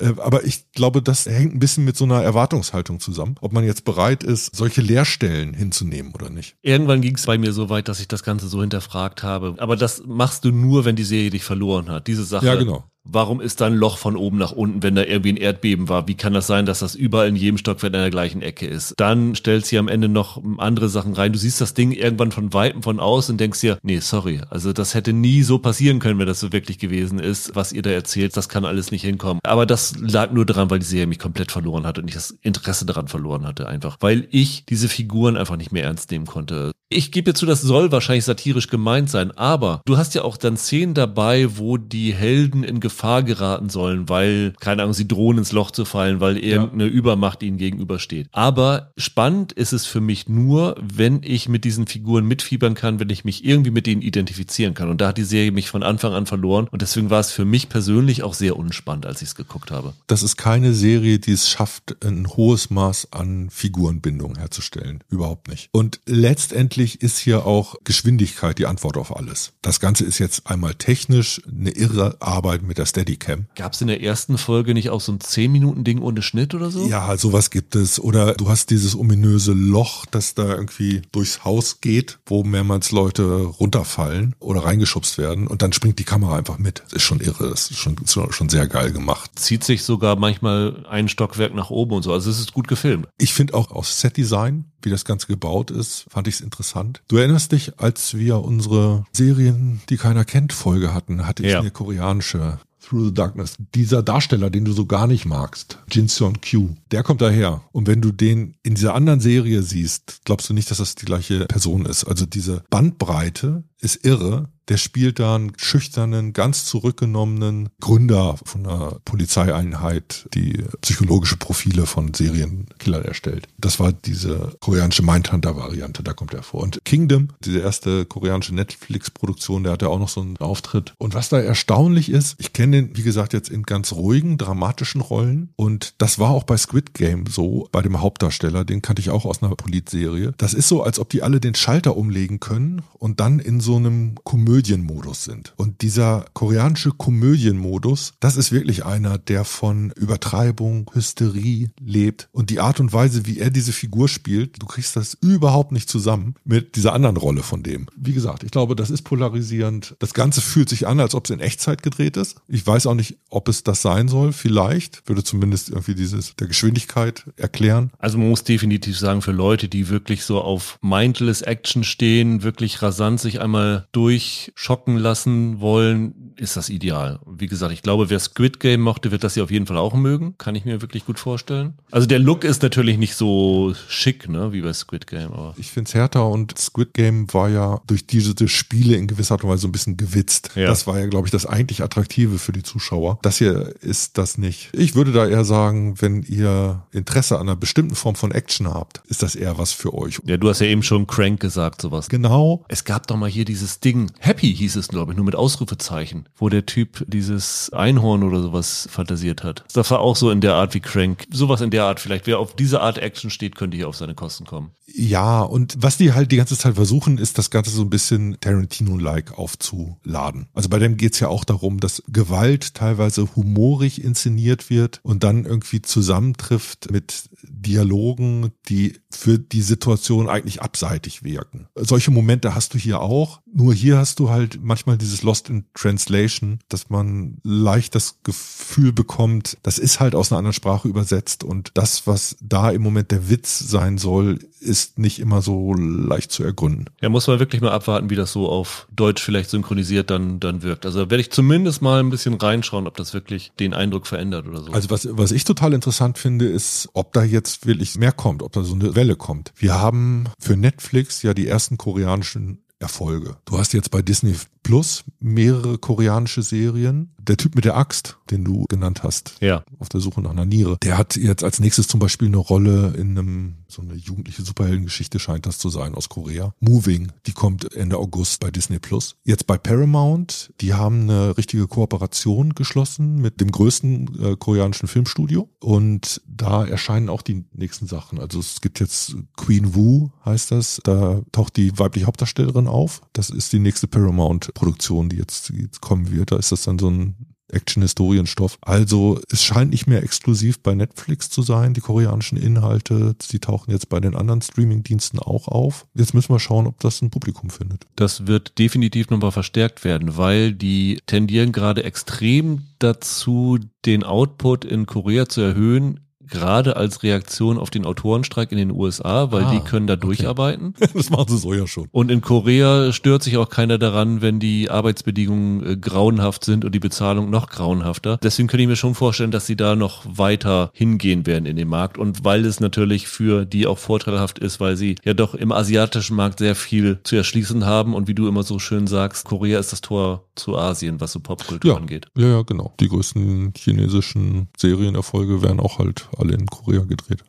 [0.02, 3.64] Äh, aber ich glaube, das hängt ein bisschen mit so einer Erwartungshaltung zusammen, ob man
[3.64, 6.56] jetzt bereit ist, solche Leerstellen hinzunehmen oder nicht.
[6.62, 9.56] Irgendwann ging es bei mir so weit, dass ich das Ganze so hinterfragt habe.
[9.58, 12.08] Aber das machst du nur, wenn die Serie dich verloren hat.
[12.08, 12.46] Diese Sache.
[12.46, 12.84] Ja, genau.
[13.04, 16.08] Warum ist da ein Loch von oben nach unten, wenn da irgendwie ein Erdbeben war?
[16.08, 18.94] Wie kann das sein, dass das überall in jedem Stockwerk in der gleichen Ecke ist?
[18.98, 21.34] Dann stellt sie am Ende noch andere Sachen rein.
[21.34, 24.72] Du siehst das Ding irgendwann von Weitem von aus und denkst dir, nee, sorry, also
[24.72, 27.90] das hätte nie so passieren können, wenn das so wirklich gewesen ist, was ihr da
[27.90, 28.38] erzählt.
[28.38, 29.40] Das kann alles nicht hinkommen.
[29.44, 32.32] Aber das lag nur daran, weil die Serie mich komplett verloren hatte und ich das
[32.42, 36.72] Interesse daran verloren hatte einfach, weil ich diese Figuren einfach nicht mehr ernst nehmen konnte.
[36.94, 40.36] Ich gebe dir zu, das soll wahrscheinlich satirisch gemeint sein, aber du hast ja auch
[40.36, 45.38] dann Szenen dabei, wo die Helden in Gefahr geraten sollen, weil, keine Ahnung, sie drohen
[45.38, 46.90] ins Loch zu fallen, weil irgendeine ja.
[46.90, 48.28] Übermacht ihnen gegenübersteht.
[48.34, 53.10] Aber spannend ist es für mich nur, wenn ich mit diesen Figuren mitfiebern kann, wenn
[53.10, 54.90] ich mich irgendwie mit denen identifizieren kann.
[54.90, 57.46] Und da hat die Serie mich von Anfang an verloren und deswegen war es für
[57.46, 59.94] mich persönlich auch sehr unspannend, als ich es geguckt habe.
[60.08, 65.06] Das ist keine Serie, die es schafft, ein hohes Maß an Figurenbindung herzustellen.
[65.10, 65.70] Überhaupt nicht.
[65.72, 69.54] Und letztendlich ist hier auch Geschwindigkeit die Antwort auf alles.
[69.62, 73.46] Das Ganze ist jetzt einmal technisch eine irre Arbeit mit der Steadicam.
[73.56, 76.88] Gab es in der ersten Folge nicht auch so ein 10-Minuten-Ding ohne Schnitt oder so?
[76.88, 78.00] Ja, sowas gibt es.
[78.00, 83.24] Oder du hast dieses ominöse Loch, das da irgendwie durchs Haus geht, wo mehrmals Leute
[83.24, 86.84] runterfallen oder reingeschubst werden und dann springt die Kamera einfach mit.
[86.86, 87.50] Das ist schon irre.
[87.50, 89.32] Das ist schon, schon sehr geil gemacht.
[89.36, 92.14] Zieht sich sogar manchmal ein Stockwerk nach oben und so.
[92.14, 93.08] Also es ist gut gefilmt.
[93.18, 96.71] Ich finde auch aus Setdesign, wie das Ganze gebaut ist, fand ich es interessant.
[97.08, 101.60] Du erinnerst dich, als wir unsere Serien, die keiner kennt, Folge hatten, hatte ich ja.
[101.60, 103.56] eine koreanische Through the Darkness.
[103.76, 107.62] Dieser Darsteller, den du so gar nicht magst, Jin Seon Kyu, der kommt daher.
[107.72, 111.06] Und wenn du den in dieser anderen Serie siehst, glaubst du nicht, dass das die
[111.06, 112.04] gleiche Person ist.
[112.06, 119.02] Also diese Bandbreite ist irre der spielt da einen schüchternen, ganz zurückgenommenen Gründer von einer
[119.04, 123.50] Polizeieinheit, die psychologische Profile von Serienkillern erstellt.
[123.58, 126.62] Das war diese koreanische Mindhunter-Variante, da kommt er vor.
[126.62, 130.94] Und Kingdom, diese erste koreanische Netflix-Produktion, der hatte auch noch so einen Auftritt.
[130.98, 135.02] Und was da erstaunlich ist, ich kenne den, wie gesagt, jetzt in ganz ruhigen, dramatischen
[135.02, 135.50] Rollen.
[135.58, 139.26] Und das war auch bei Squid Game so, bei dem Hauptdarsteller, den kannte ich auch
[139.26, 140.34] aus einer Politserie.
[140.38, 143.76] Das ist so, als ob die alle den Schalter umlegen können und dann in so
[143.76, 145.54] einem Komödie Komödienmodus sind.
[145.58, 152.30] Und dieser koreanische Komödienmodus, das ist wirklich einer, der von Übertreibung, Hysterie lebt.
[152.32, 155.90] Und die Art und Weise, wie er diese Figur spielt, du kriegst das überhaupt nicht
[155.90, 157.88] zusammen mit dieser anderen Rolle von dem.
[157.96, 159.96] Wie gesagt, ich glaube, das ist polarisierend.
[159.98, 162.38] Das Ganze fühlt sich an, als ob es in Echtzeit gedreht ist.
[162.48, 164.32] Ich weiß auch nicht, ob es das sein soll.
[164.32, 167.92] Vielleicht würde zumindest irgendwie dieses der Geschwindigkeit erklären.
[167.98, 172.82] Also man muss definitiv sagen, für Leute, die wirklich so auf mindless Action stehen, wirklich
[172.84, 177.20] rasant sich einmal durch schocken lassen wollen, ist das ideal.
[177.26, 179.94] Wie gesagt, ich glaube, wer Squid Game mochte, wird das hier auf jeden Fall auch
[179.94, 180.36] mögen.
[180.38, 181.74] Kann ich mir wirklich gut vorstellen.
[181.92, 185.32] Also der Look ist natürlich nicht so schick, ne, wie bei Squid Game.
[185.34, 189.36] Aber ich finde es härter und Squid Game war ja durch diese Spiele in gewisser
[189.36, 190.52] Art und Weise so ein bisschen gewitzt.
[190.56, 190.68] Ja.
[190.68, 193.20] Das war ja, glaube ich, das eigentlich Attraktive für die Zuschauer.
[193.22, 194.70] Das hier ist das nicht.
[194.74, 199.02] Ich würde da eher sagen, wenn ihr Interesse an einer bestimmten Form von Action habt,
[199.08, 200.20] ist das eher was für euch.
[200.26, 202.10] Ja, du hast ja eben schon Crank gesagt, sowas.
[202.10, 202.66] Genau.
[202.68, 206.30] Es gab doch mal hier dieses Ding, Happy hieß es, glaube ich, nur mit Ausrufezeichen.
[206.38, 209.66] wo der Typ dieses Einhorn oder sowas fantasiert hat.
[209.74, 211.26] Das war auch so in der Art wie Crank.
[211.30, 212.28] Sowas in der Art vielleicht.
[212.28, 214.72] Wer auf diese Art Action steht, könnte hier auf seine Kosten kommen.
[214.94, 218.38] Ja, und was die halt die ganze Zeit versuchen, ist das Ganze so ein bisschen
[218.40, 220.48] Tarantino-like aufzuladen.
[220.54, 225.46] Also bei dem geht's ja auch darum, dass Gewalt teilweise humorig inszeniert wird und dann
[225.46, 231.68] irgendwie zusammentrifft mit Dialogen, die für die Situation eigentlich abseitig wirken.
[231.76, 233.42] Solche Momente hast du hier auch.
[233.54, 238.94] Nur hier hast du halt manchmal dieses Lost in Translation, dass man leicht das Gefühl
[238.94, 243.12] bekommt, das ist halt aus einer anderen Sprache übersetzt und das, was da im Moment
[243.12, 246.86] der Witz sein soll, ist nicht immer so leicht zu ergründen.
[247.02, 250.62] Ja, muss man wirklich mal abwarten, wie das so auf Deutsch vielleicht synchronisiert dann, dann
[250.62, 250.86] wirkt.
[250.86, 254.62] Also werde ich zumindest mal ein bisschen reinschauen, ob das wirklich den Eindruck verändert oder
[254.62, 254.72] so.
[254.72, 258.52] Also was, was ich total interessant finde, ist, ob da jetzt wirklich mehr kommt, ob
[258.52, 259.52] da so eine Welle kommt.
[259.56, 263.38] Wir haben für Netflix ja die ersten koreanischen Erfolge.
[263.46, 267.14] Du hast jetzt bei Disney Plus mehrere koreanische Serien.
[267.28, 269.64] Der Typ mit der Axt, den du genannt hast, ja.
[269.80, 272.94] auf der Suche nach einer Niere, der hat jetzt als nächstes zum Beispiel eine Rolle
[272.98, 276.54] in einem, so eine jugendliche Superheldengeschichte scheint das zu sein aus Korea.
[276.60, 279.16] Moving, die kommt Ende August bei Disney Plus.
[279.24, 285.50] Jetzt bei Paramount, die haben eine richtige Kooperation geschlossen mit dem größten äh, koreanischen Filmstudio
[285.60, 288.20] und da erscheinen auch die nächsten Sachen.
[288.20, 293.02] Also es gibt jetzt Queen Wu, heißt das, da taucht die weibliche Hauptdarstellerin auf.
[293.14, 296.32] Das ist die nächste Paramount-Produktion, die jetzt, die jetzt kommen wird.
[296.32, 297.16] Da ist das dann so ein
[297.54, 298.58] Action-Historienstoff.
[298.62, 303.16] Also es scheint nicht mehr exklusiv bei Netflix zu sein, die koreanischen Inhalte.
[303.22, 305.86] Sie tauchen jetzt bei den anderen Streaming-Diensten auch auf.
[305.94, 307.88] Jetzt müssen wir schauen, ob das ein Publikum findet.
[307.96, 314.86] Das wird definitiv nochmal verstärkt werden, weil die tendieren gerade extrem dazu, den Output in
[314.86, 316.00] Korea zu erhöhen
[316.32, 320.08] gerade als Reaktion auf den Autorenstreik in den USA, weil ah, die können da okay.
[320.08, 320.74] durcharbeiten.
[320.94, 321.88] Das machen sie so ja schon.
[321.92, 326.74] Und in Korea stört sich auch keiner daran, wenn die Arbeitsbedingungen äh, grauenhaft sind und
[326.74, 328.18] die Bezahlung noch grauenhafter.
[328.22, 331.68] Deswegen könnte ich mir schon vorstellen, dass sie da noch weiter hingehen werden in den
[331.68, 335.52] Markt und weil es natürlich für die auch vorteilhaft ist, weil sie ja doch im
[335.52, 339.60] asiatischen Markt sehr viel zu erschließen haben und wie du immer so schön sagst, Korea
[339.60, 341.78] ist das Tor zu Asien, was so Popkultur ja.
[341.78, 342.08] angeht.
[342.16, 342.74] Ja, ja, genau.
[342.80, 347.24] Die größten chinesischen Serienerfolge werden auch halt alle in Korea gedreht.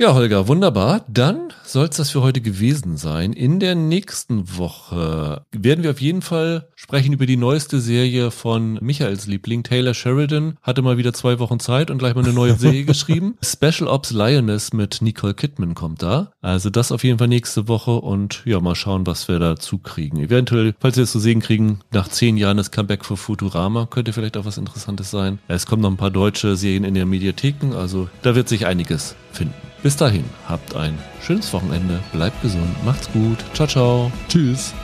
[0.00, 1.04] Ja, Holger, wunderbar.
[1.08, 3.32] Dann soll es das für heute gewesen sein.
[3.32, 8.78] In der nächsten Woche werden wir auf jeden Fall sprechen über die neueste Serie von
[8.80, 9.64] Michaels Liebling.
[9.64, 13.38] Taylor Sheridan hatte mal wieder zwei Wochen Zeit und gleich mal eine neue Serie geschrieben.
[13.42, 16.30] Special Ops Lioness mit Nicole Kidman kommt da.
[16.42, 20.20] Also das auf jeden Fall nächste Woche und ja, mal schauen, was wir dazu kriegen.
[20.20, 24.12] Eventuell, falls wir es zu sehen kriegen, nach zehn Jahren das Comeback für Futurama könnte
[24.12, 25.40] vielleicht auch was Interessantes sein.
[25.48, 29.16] Es kommen noch ein paar deutsche Serien in der Mediatheken, also da wird sich einiges
[29.32, 29.67] finden.
[29.82, 34.12] Bis dahin, habt ein schönes Wochenende, bleibt gesund, macht's gut, ciao, ciao.
[34.28, 34.74] Tschüss.